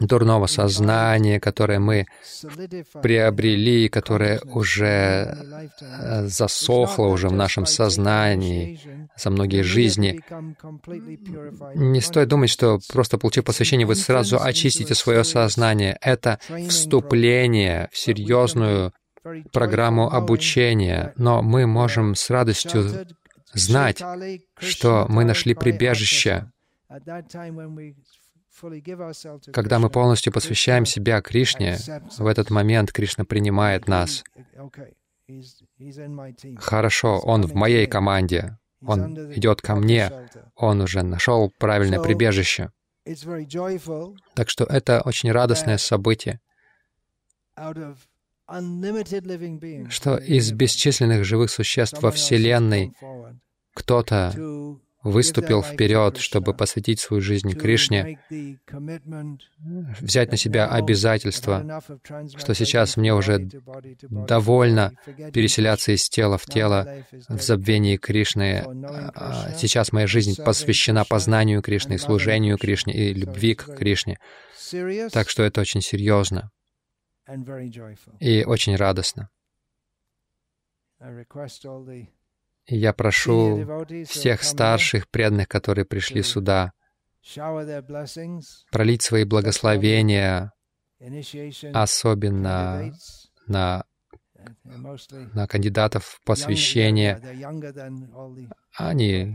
дурного 0.00 0.46
сознания, 0.46 1.40
которое 1.40 1.78
мы 1.78 2.06
приобрели, 3.02 3.88
которое 3.88 4.40
уже 4.44 5.34
э, 5.80 6.26
засохло 6.26 7.06
уже 7.06 7.28
в 7.28 7.32
нашем 7.32 7.64
сознании 7.64 8.80
за 9.16 9.30
многие 9.30 9.62
жизни. 9.62 10.20
Не 11.74 12.00
стоит 12.00 12.28
думать, 12.28 12.50
что 12.50 12.78
просто 12.92 13.16
получив 13.18 13.44
посвящение, 13.44 13.86
вы 13.86 13.94
сразу 13.94 14.38
очистите 14.40 14.94
свое 14.94 15.24
сознание. 15.24 15.96
Это 16.02 16.38
вступление 16.68 17.88
в 17.92 17.98
серьезную 17.98 18.92
программу 19.52 20.10
обучения, 20.10 21.12
но 21.16 21.42
мы 21.42 21.66
можем 21.66 22.14
с 22.14 22.28
радостью 22.28 23.06
знать, 23.54 24.02
что 24.58 25.06
мы 25.08 25.24
нашли 25.24 25.54
прибежище 25.54 26.50
когда 29.52 29.78
мы 29.78 29.90
полностью 29.90 30.32
посвящаем 30.32 30.86
себя 30.86 31.20
Кришне, 31.20 31.78
в 32.18 32.26
этот 32.26 32.50
момент 32.50 32.92
Кришна 32.92 33.24
принимает 33.24 33.88
нас. 33.88 34.24
Хорошо, 36.56 37.18
Он 37.18 37.46
в 37.46 37.54
моей 37.54 37.86
команде, 37.86 38.58
Он 38.80 39.32
идет 39.32 39.60
ко 39.60 39.76
мне, 39.76 40.10
Он 40.56 40.80
уже 40.80 41.02
нашел 41.02 41.52
правильное 41.58 42.00
прибежище. 42.00 42.70
Так 44.34 44.48
что 44.50 44.64
это 44.64 45.02
очень 45.04 45.32
радостное 45.32 45.78
событие, 45.78 46.40
что 49.90 50.16
из 50.16 50.52
бесчисленных 50.52 51.24
живых 51.24 51.50
существ 51.50 52.02
во 52.02 52.10
Вселенной 52.10 52.92
кто-то 53.74 54.32
выступил 55.02 55.62
вперед, 55.62 56.18
чтобы 56.18 56.54
посвятить 56.54 57.00
свою 57.00 57.20
жизнь 57.22 57.52
Кришне, 57.54 58.18
взять 60.00 60.30
на 60.30 60.36
себя 60.36 60.68
обязательство, 60.68 61.82
что 62.36 62.54
сейчас 62.54 62.96
мне 62.96 63.14
уже 63.14 63.48
довольно 64.02 64.92
переселяться 65.32 65.92
из 65.92 66.08
тела 66.08 66.38
в 66.38 66.46
тело 66.46 67.04
в 67.28 67.40
забвении 67.40 67.96
Кришны. 67.96 68.64
А 69.14 69.52
сейчас 69.56 69.92
моя 69.92 70.06
жизнь 70.06 70.42
посвящена 70.42 71.04
познанию 71.04 71.62
Кришны, 71.62 71.98
служению 71.98 72.58
Кришне 72.58 72.94
и 72.94 73.14
любви 73.14 73.54
к 73.54 73.76
Кришне. 73.76 74.18
Так 75.12 75.28
что 75.28 75.42
это 75.44 75.60
очень 75.60 75.80
серьезно 75.80 76.50
и 78.20 78.44
очень 78.44 78.76
радостно. 78.76 79.30
И 82.68 82.76
я 82.76 82.92
прошу 82.92 83.86
всех 84.06 84.42
старших 84.42 85.08
преданных, 85.08 85.48
которые 85.48 85.86
пришли 85.86 86.22
сюда, 86.22 86.72
пролить 88.70 89.02
свои 89.02 89.24
благословения, 89.24 90.52
особенно 91.72 92.92
на, 93.46 93.84
на 94.64 95.46
кандидатов 95.46 96.04
в 96.04 96.24
посвящение. 96.24 97.18
Они 98.76 99.34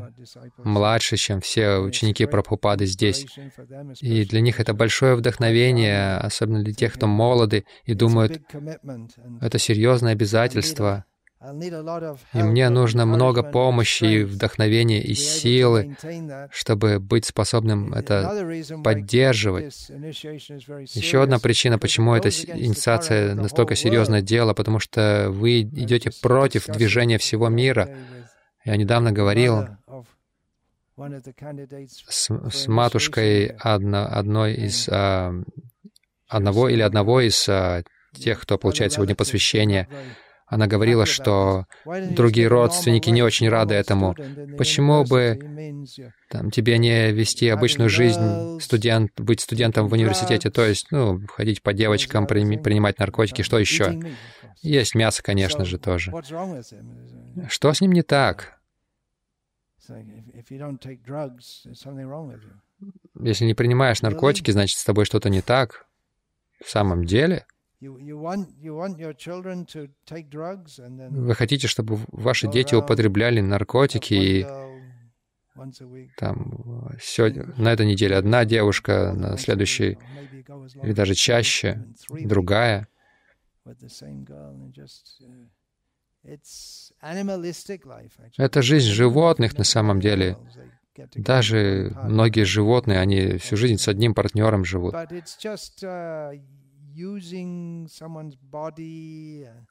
младше, 0.57 1.17
чем 1.17 1.41
все 1.41 1.77
ученики 1.77 2.27
Прабхупады 2.27 2.85
здесь. 2.85 3.25
И 3.99 4.25
для 4.25 4.41
них 4.41 4.59
это 4.59 4.75
большое 4.75 5.15
вдохновение, 5.15 6.17
особенно 6.17 6.63
для 6.63 6.73
тех, 6.73 6.93
кто 6.93 7.07
молоды 7.07 7.65
и 7.85 7.95
думают, 7.95 8.43
это 9.41 9.57
серьезное 9.57 10.11
обязательство— 10.13 11.05
И 12.33 12.43
мне 12.43 12.69
нужно 12.69 13.05
много 13.05 13.43
помощи, 13.43 14.05
и 14.05 14.23
вдохновения 14.23 15.01
и 15.01 15.13
силы, 15.13 15.97
чтобы 16.51 16.99
быть 16.99 17.25
способным 17.25 17.93
это 17.93 18.47
поддерживать. 18.83 19.89
Еще 20.93 21.21
одна 21.21 21.39
причина, 21.39 21.77
почему 21.77 22.15
эта 22.15 22.29
инициация 22.29 23.35
настолько 23.35 23.75
серьезное 23.75 24.21
дело, 24.21 24.53
потому 24.53 24.79
что 24.79 25.27
вы 25.29 25.61
идете 25.61 26.11
против 26.21 26.67
движения 26.67 27.17
всего 27.17 27.49
мира. 27.49 27.89
Я 28.63 28.77
недавно 28.77 29.11
говорил 29.11 29.67
с, 32.07 32.29
с 32.29 32.67
матушкой 32.67 33.47
одно, 33.59 34.07
одной 34.09 34.53
из 34.53 34.87
а, 34.89 35.33
одного 36.27 36.69
или 36.69 36.81
одного 36.81 37.19
из 37.19 37.49
а, 37.49 37.83
тех, 38.13 38.39
кто 38.39 38.57
получает 38.57 38.93
сегодня 38.93 39.15
посвящение. 39.15 39.89
Она 40.45 40.67
говорила, 40.67 41.05
что 41.05 41.65
другие 41.85 42.47
родственники 42.47 43.09
не 43.09 43.23
очень 43.23 43.49
рады 43.49 43.75
этому. 43.75 44.15
Почему 44.57 45.03
бы 45.03 45.39
там, 46.29 46.51
тебе 46.51 46.77
не 46.77 47.11
вести 47.11 47.47
обычную 47.49 47.89
жизнь, 47.89 48.59
студент, 48.59 49.11
быть 49.17 49.41
студентом 49.41 49.87
в 49.87 49.93
университете, 49.93 50.49
то 50.49 50.65
есть, 50.65 50.87
ну, 50.91 51.19
ходить 51.27 51.63
по 51.63 51.73
девочкам, 51.73 52.27
при, 52.27 52.57
принимать 52.57 52.99
наркотики, 52.99 53.41
что 53.41 53.57
еще? 53.57 53.99
Есть 54.61 54.95
мясо, 54.95 55.23
конечно 55.23 55.65
же, 55.65 55.77
тоже. 55.77 56.11
Что 57.49 57.73
с 57.73 57.81
ним 57.81 57.91
не 57.91 58.03
так? 58.03 58.59
Если 63.19 63.45
не 63.45 63.53
принимаешь 63.53 64.01
наркотики, 64.01 64.51
значит, 64.51 64.77
с 64.77 64.83
тобой 64.83 65.05
что-то 65.05 65.29
не 65.29 65.41
так. 65.41 65.85
В 66.63 66.69
самом 66.69 67.05
деле? 67.05 67.45
Вы 71.09 71.35
хотите, 71.35 71.67
чтобы 71.67 71.99
ваши 72.07 72.47
дети 72.47 72.75
употребляли 72.75 73.41
наркотики 73.41 74.13
и 74.13 74.45
там 76.17 76.89
сегодня, 76.99 77.45
на 77.57 77.71
этой 77.71 77.85
неделе 77.85 78.15
одна 78.15 78.43
девушка, 78.45 79.13
на 79.13 79.37
следующей 79.37 79.97
или 80.81 80.93
даже 80.93 81.13
чаще 81.13 81.85
другая. 82.09 82.87
Это 88.37 88.61
жизнь 88.61 88.89
животных 88.89 89.57
на 89.57 89.63
самом 89.63 89.99
деле. 89.99 90.37
Даже 91.15 91.95
многие 92.03 92.45
животные, 92.45 92.99
они 92.99 93.37
всю 93.37 93.57
жизнь 93.57 93.77
с 93.77 93.87
одним 93.87 94.13
партнером 94.13 94.63
живут. 94.63 94.95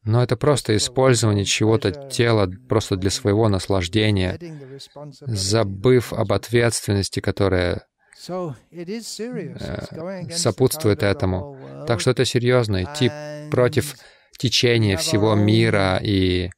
Но 0.04 0.22
это 0.22 0.36
просто 0.36 0.76
использование 0.76 1.44
чего-то 1.44 1.92
тела 2.10 2.50
просто 2.68 2.96
для 2.96 3.10
своего 3.10 3.48
наслаждения, 3.48 4.38
забыв 5.20 6.12
об 6.12 6.32
ответственности, 6.32 7.20
которая 7.20 7.86
э, 8.28 8.52
сопутствует 10.30 11.02
этому. 11.02 11.58
Так 11.86 12.00
что 12.00 12.10
это 12.10 12.24
серьезно, 12.24 12.84
идти 12.84 13.10
против 13.50 13.96
течения 14.38 14.96
всего 14.96 15.34
мира 15.34 16.00
и 16.02 16.50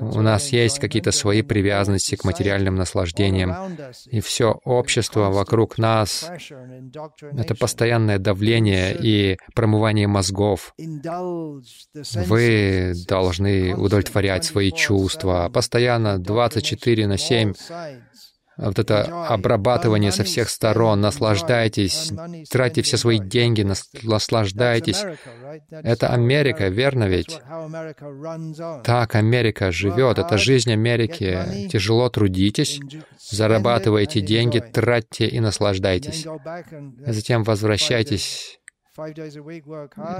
у 0.00 0.20
нас 0.22 0.48
есть 0.48 0.78
какие-то 0.78 1.12
свои 1.12 1.42
привязанности 1.42 2.16
к 2.16 2.24
материальным 2.24 2.74
наслаждениям, 2.74 3.54
и 4.06 4.20
все 4.20 4.60
общество 4.64 5.30
вокруг 5.30 5.78
нас— 5.78 6.30
это 7.36 7.54
постоянное 7.54 8.18
давление 8.18 8.96
и 8.98 9.38
промывание 9.54 10.06
мозгов. 10.08 10.74
Вы 12.26 12.92
должны 13.06 13.74
удовлетворять 13.74 14.44
свои 14.44 14.72
чувства. 14.72 15.50
постоянно 15.52 16.18
24 16.18 17.06
на 17.06 17.18
7 17.18 17.54
вот 18.66 18.78
это 18.78 19.26
обрабатывание 19.26 20.12
со 20.12 20.24
всех 20.24 20.48
сторон, 20.48 21.00
наслаждайтесь, 21.00 22.12
тратьте 22.50 22.82
все 22.82 22.96
свои 22.96 23.18
деньги, 23.18 23.66
наслаждайтесь. 24.02 25.04
Это 25.70 26.08
Америка, 26.08 26.68
верно 26.68 27.04
ведь? 27.04 27.40
Так 28.84 29.14
Америка 29.14 29.72
живет, 29.72 30.18
это 30.18 30.38
жизнь 30.38 30.72
Америки. 30.72 31.68
Тяжело 31.70 32.08
трудитесь, 32.08 32.80
зарабатывайте 33.30 34.20
деньги, 34.20 34.60
тратьте 34.60 35.26
и 35.26 35.40
наслаждайтесь. 35.40 36.26
Затем 37.06 37.42
возвращайтесь 37.42 38.61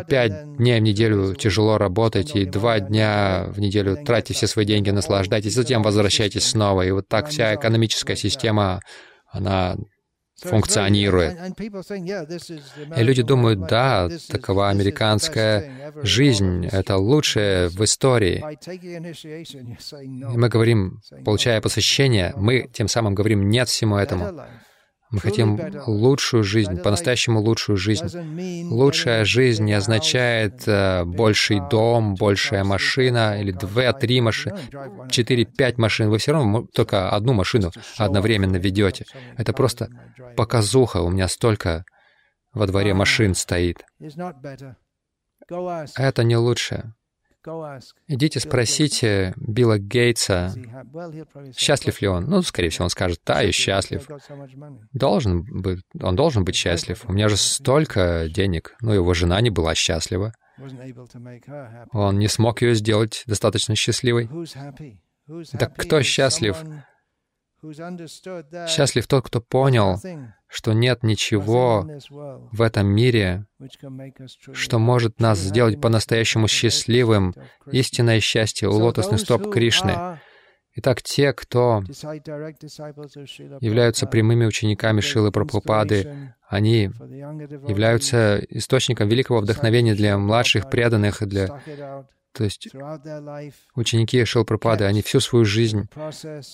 пять 0.08 0.56
дней 0.56 0.80
в 0.80 0.82
неделю 0.82 1.34
тяжело 1.34 1.78
работать, 1.78 2.34
и 2.34 2.44
два 2.44 2.80
дня 2.80 3.46
в 3.48 3.60
неделю 3.60 3.96
тратите 4.04 4.34
все 4.34 4.46
свои 4.46 4.64
деньги, 4.64 4.90
наслаждайтесь, 4.90 5.54
затем 5.54 5.82
возвращайтесь 5.82 6.44
снова. 6.44 6.82
И 6.82 6.90
вот 6.90 7.08
так 7.08 7.28
вся 7.28 7.54
экономическая 7.54 8.16
система, 8.16 8.80
она 9.28 9.76
функционирует. 10.40 11.36
И 12.96 13.02
люди 13.02 13.22
думают, 13.22 13.66
да, 13.66 14.08
такова 14.28 14.70
американская 14.70 15.92
жизнь, 16.02 16.66
это 16.66 16.96
лучшее 16.96 17.68
в 17.68 17.82
истории. 17.84 18.42
И 20.32 20.36
мы 20.36 20.48
говорим, 20.48 21.00
получая 21.24 21.60
посвящение, 21.60 22.32
мы 22.36 22.68
тем 22.72 22.88
самым 22.88 23.14
говорим 23.14 23.48
нет 23.48 23.68
всему 23.68 23.96
этому. 23.96 24.42
Мы 25.12 25.20
хотим 25.20 25.60
лучшую 25.86 26.42
жизнь, 26.42 26.78
по-настоящему 26.78 27.40
лучшую 27.40 27.76
жизнь. 27.76 28.06
Лучшая 28.70 29.24
жизнь 29.26 29.64
не 29.64 29.74
означает 29.74 30.66
э, 30.66 31.04
больший 31.04 31.60
дом, 31.70 32.14
большая 32.14 32.64
машина 32.64 33.38
или 33.40 33.52
две, 33.52 33.92
три 33.92 34.22
машины, 34.22 34.58
четыре, 35.10 35.44
пять 35.44 35.76
машин. 35.76 36.08
Вы 36.08 36.16
все 36.16 36.32
равно 36.32 36.66
только 36.74 37.10
одну 37.10 37.34
машину 37.34 37.70
одновременно 37.98 38.56
ведете. 38.56 39.04
Это 39.36 39.52
просто 39.52 39.88
показуха. 40.36 41.02
У 41.02 41.10
меня 41.10 41.28
столько 41.28 41.84
во 42.54 42.66
дворе 42.66 42.94
машин 42.94 43.34
стоит. 43.34 43.84
Это 45.96 46.24
не 46.24 46.36
лучше. 46.36 46.94
Идите 48.06 48.40
спросите 48.40 49.34
Билла 49.36 49.78
Гейтса, 49.78 50.54
счастлив 51.56 52.00
ли 52.00 52.08
он. 52.08 52.24
Ну, 52.26 52.42
скорее 52.42 52.68
всего, 52.68 52.84
он 52.84 52.90
скажет, 52.90 53.20
да, 53.26 53.40
я 53.40 53.52
счастлив. 53.52 54.06
Должен 54.92 55.44
быть, 55.44 55.80
он 56.00 56.16
должен 56.16 56.44
быть 56.44 56.54
счастлив. 56.54 57.04
У 57.08 57.12
меня 57.12 57.28
же 57.28 57.36
столько 57.36 58.28
денег. 58.28 58.74
Но 58.80 58.94
его 58.94 59.12
жена 59.14 59.40
не 59.40 59.50
была 59.50 59.74
счастлива. 59.74 60.32
Он 61.92 62.18
не 62.18 62.28
смог 62.28 62.62
ее 62.62 62.74
сделать 62.74 63.24
достаточно 63.26 63.74
счастливой. 63.74 64.28
Так 65.58 65.76
кто 65.76 66.02
счастлив? 66.02 66.56
Счастлив 68.68 69.06
тот, 69.06 69.24
кто 69.26 69.40
понял, 69.40 70.00
что 70.52 70.74
нет 70.74 71.02
ничего 71.02 71.88
в 72.52 72.60
этом 72.60 72.86
мире, 72.86 73.46
что 74.52 74.78
может 74.78 75.18
нас 75.18 75.38
сделать 75.38 75.80
по-настоящему 75.80 76.46
счастливым. 76.46 77.34
Истинное 77.70 78.20
счастье 78.20 78.68
у 78.68 78.72
лотосных 78.72 79.20
стоп 79.20 79.50
Кришны. 79.50 80.18
Итак, 80.74 81.02
те, 81.02 81.32
кто 81.32 81.82
являются 83.60 84.06
прямыми 84.06 84.44
учениками 84.46 85.00
Шилы 85.00 85.30
Прабхупады, 85.32 86.34
они 86.48 86.90
являются 87.68 88.38
источником 88.48 89.08
великого 89.08 89.40
вдохновения 89.40 89.94
для 89.94 90.18
младших 90.18 90.68
преданных, 90.70 91.26
для 91.26 91.48
то 92.34 92.44
есть 92.44 92.68
ученики 93.74 94.24
Шилпрапады, 94.24 94.84
они 94.84 95.02
всю 95.02 95.20
свою 95.20 95.44
жизнь, 95.44 95.88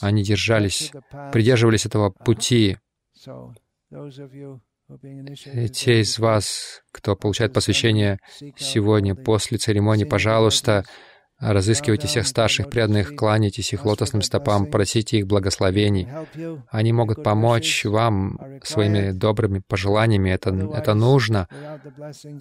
они 0.00 0.22
держались, 0.24 0.90
придерживались 1.32 1.86
этого 1.86 2.10
пути. 2.10 2.78
Те 5.72 6.00
из 6.00 6.18
вас, 6.18 6.82
кто 6.92 7.16
получает 7.16 7.52
посвящение 7.52 8.18
сегодня 8.56 9.14
после 9.14 9.58
церемонии, 9.58 10.04
пожалуйста, 10.04 10.84
Разыскивайте 11.40 12.08
всех 12.08 12.26
старших 12.26 12.68
преданных, 12.68 13.14
кланяйтесь 13.14 13.72
их 13.72 13.84
лотосным 13.84 14.22
стопам, 14.22 14.66
просите 14.66 15.18
их 15.18 15.28
благословений. 15.28 16.08
Они 16.68 16.92
могут 16.92 17.22
помочь 17.22 17.84
вам 17.84 18.40
своими 18.64 19.12
добрыми 19.12 19.60
пожеланиями. 19.60 20.30
Это, 20.30 20.50
это 20.50 20.94
нужно. 20.94 21.46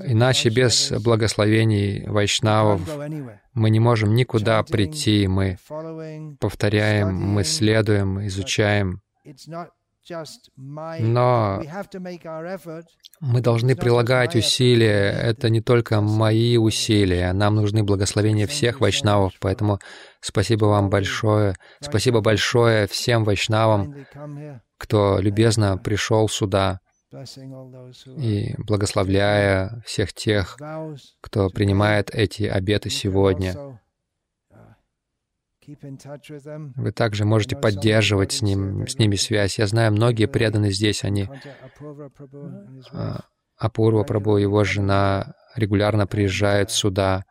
Иначе 0.03 0.49
без 0.49 0.91
благословений 0.91 2.07
вайшнавов 2.07 2.81
мы 3.53 3.69
не 3.69 3.79
можем 3.79 4.15
никуда 4.15 4.63
прийти. 4.63 5.27
Мы 5.27 5.59
повторяем, 6.39 7.13
мы 7.13 7.43
следуем, 7.43 8.25
изучаем. 8.25 9.01
Но 10.99 11.61
мы 13.19 13.41
должны 13.41 13.75
прилагать 13.75 14.35
усилия. 14.35 15.11
Это 15.11 15.49
не 15.49 15.61
только 15.61 16.01
мои 16.01 16.57
усилия. 16.57 17.33
Нам 17.33 17.55
нужны 17.55 17.83
благословения 17.83 18.47
всех 18.47 18.79
вайшнавов. 18.79 19.33
Поэтому 19.39 19.79
спасибо 20.21 20.65
вам 20.65 20.89
большое. 20.89 21.55
Спасибо 21.81 22.21
большое 22.21 22.87
всем 22.87 23.23
вайшнавам, 23.23 24.05
кто 24.77 25.19
любезно 25.19 25.77
пришел 25.77 26.29
сюда 26.29 26.79
и 28.17 28.53
благословляя 28.57 29.81
всех 29.85 30.13
тех, 30.13 30.57
кто 31.21 31.49
принимает 31.49 32.09
эти 32.13 32.43
обеты 32.43 32.89
сегодня. 32.89 33.79
Вы 35.67 36.91
также 36.93 37.25
можете 37.25 37.57
поддерживать 37.57 38.31
с, 38.31 38.41
ним, 38.41 38.87
с 38.87 38.97
ними 38.97 39.15
связь. 39.15 39.59
Я 39.59 39.67
знаю, 39.67 39.91
многие 39.91 40.27
преданные 40.27 40.71
здесь, 40.71 41.03
они... 41.03 41.29
А, 42.93 43.25
Апурва 43.57 44.03
Прабhu, 44.03 44.39
его 44.39 44.63
жена, 44.63 45.33
регулярно 45.55 46.05
приезжают 46.07 46.71
сюда. 46.71 47.25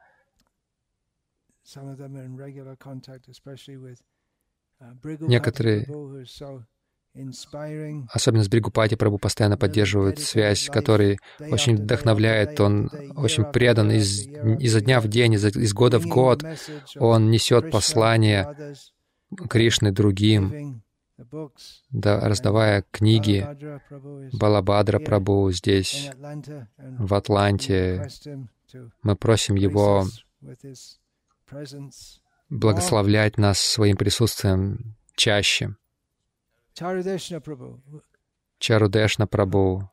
Некоторые 5.20 5.86
Особенно 8.12 8.44
с 8.44 8.48
Бригупати 8.48 8.94
Прабу 8.94 9.18
постоянно 9.18 9.56
поддерживают 9.56 10.18
связь, 10.18 10.68
который 10.68 11.18
очень 11.40 11.76
вдохновляет, 11.76 12.60
он 12.60 12.90
очень 13.16 13.44
предан 13.44 13.90
из, 13.90 14.26
изо 14.26 14.80
дня 14.80 15.00
в 15.00 15.08
день, 15.08 15.34
из, 15.34 15.44
из 15.44 15.72
года 15.72 15.98
в 15.98 16.06
год. 16.06 16.44
Он 16.98 17.30
несет 17.30 17.70
послание 17.70 18.74
Кришны 19.48 19.92
другим, 19.92 20.82
да, 21.90 22.20
раздавая 22.28 22.84
книги 22.90 23.46
Балабадра 24.32 24.98
Прабу 24.98 25.50
здесь, 25.52 26.10
в 26.98 27.14
Атланте. 27.14 28.08
Мы 29.02 29.16
просим 29.16 29.54
его 29.54 30.04
благословлять 32.50 33.38
нас 33.38 33.58
своим 33.58 33.96
присутствием 33.96 34.96
чаще. 35.14 35.76
Charudeshna 36.78 37.40
Prabhu. 37.40 37.78
Charudeshna 38.60 39.26
Prabhu. 39.26 39.88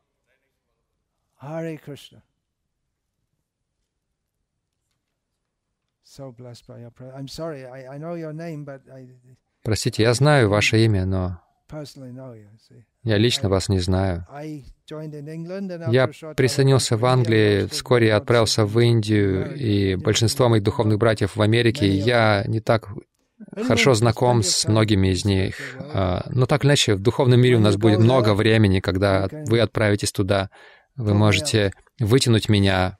Hare 1.40 1.78
Krishna. 1.78 2.22
So 6.02 6.30
blessed 6.30 6.66
by 6.66 6.80
your. 6.80 6.92
I'm 7.16 7.28
sorry, 7.28 7.66
I, 7.66 7.94
I 7.94 7.98
know 7.98 8.14
your 8.14 8.32
name, 8.32 8.64
but 8.64 8.82
I... 8.92 9.08
Простите, 9.62 10.02
я 10.02 10.12
знаю 10.14 10.50
ваше 10.50 10.84
имя, 10.84 11.06
но 11.06 11.40
я 13.02 13.18
лично 13.18 13.48
вас 13.48 13.68
не 13.68 13.80
знаю. 13.80 14.26
Я 15.90 16.06
присоединился 16.36 16.96
в 16.96 17.04
Англии, 17.06 17.66
вскоре 17.66 18.08
я 18.08 18.16
отправился 18.16 18.66
в 18.66 18.78
Индию, 18.78 19.54
и 19.56 19.96
большинство 19.96 20.48
моих 20.48 20.62
духовных 20.62 20.98
братьев 20.98 21.36
в 21.36 21.42
Америке, 21.42 21.88
я 21.88 22.44
не 22.46 22.60
так 22.60 22.88
хорошо 23.54 23.94
знаком 23.94 24.42
с 24.42 24.66
многими 24.66 25.08
из 25.08 25.24
них. 25.24 25.56
А, 25.78 26.26
но 26.30 26.46
так 26.46 26.64
или 26.64 26.70
иначе, 26.70 26.94
в 26.94 27.00
духовном 27.00 27.40
мире 27.40 27.56
у 27.56 27.60
нас 27.60 27.76
будет 27.76 27.98
много 27.98 28.34
времени, 28.34 28.80
когда 28.80 29.28
вы 29.30 29.60
отправитесь 29.60 30.12
туда. 30.12 30.50
Вы 30.96 31.14
можете 31.14 31.72
вытянуть 31.98 32.48
меня. 32.48 32.98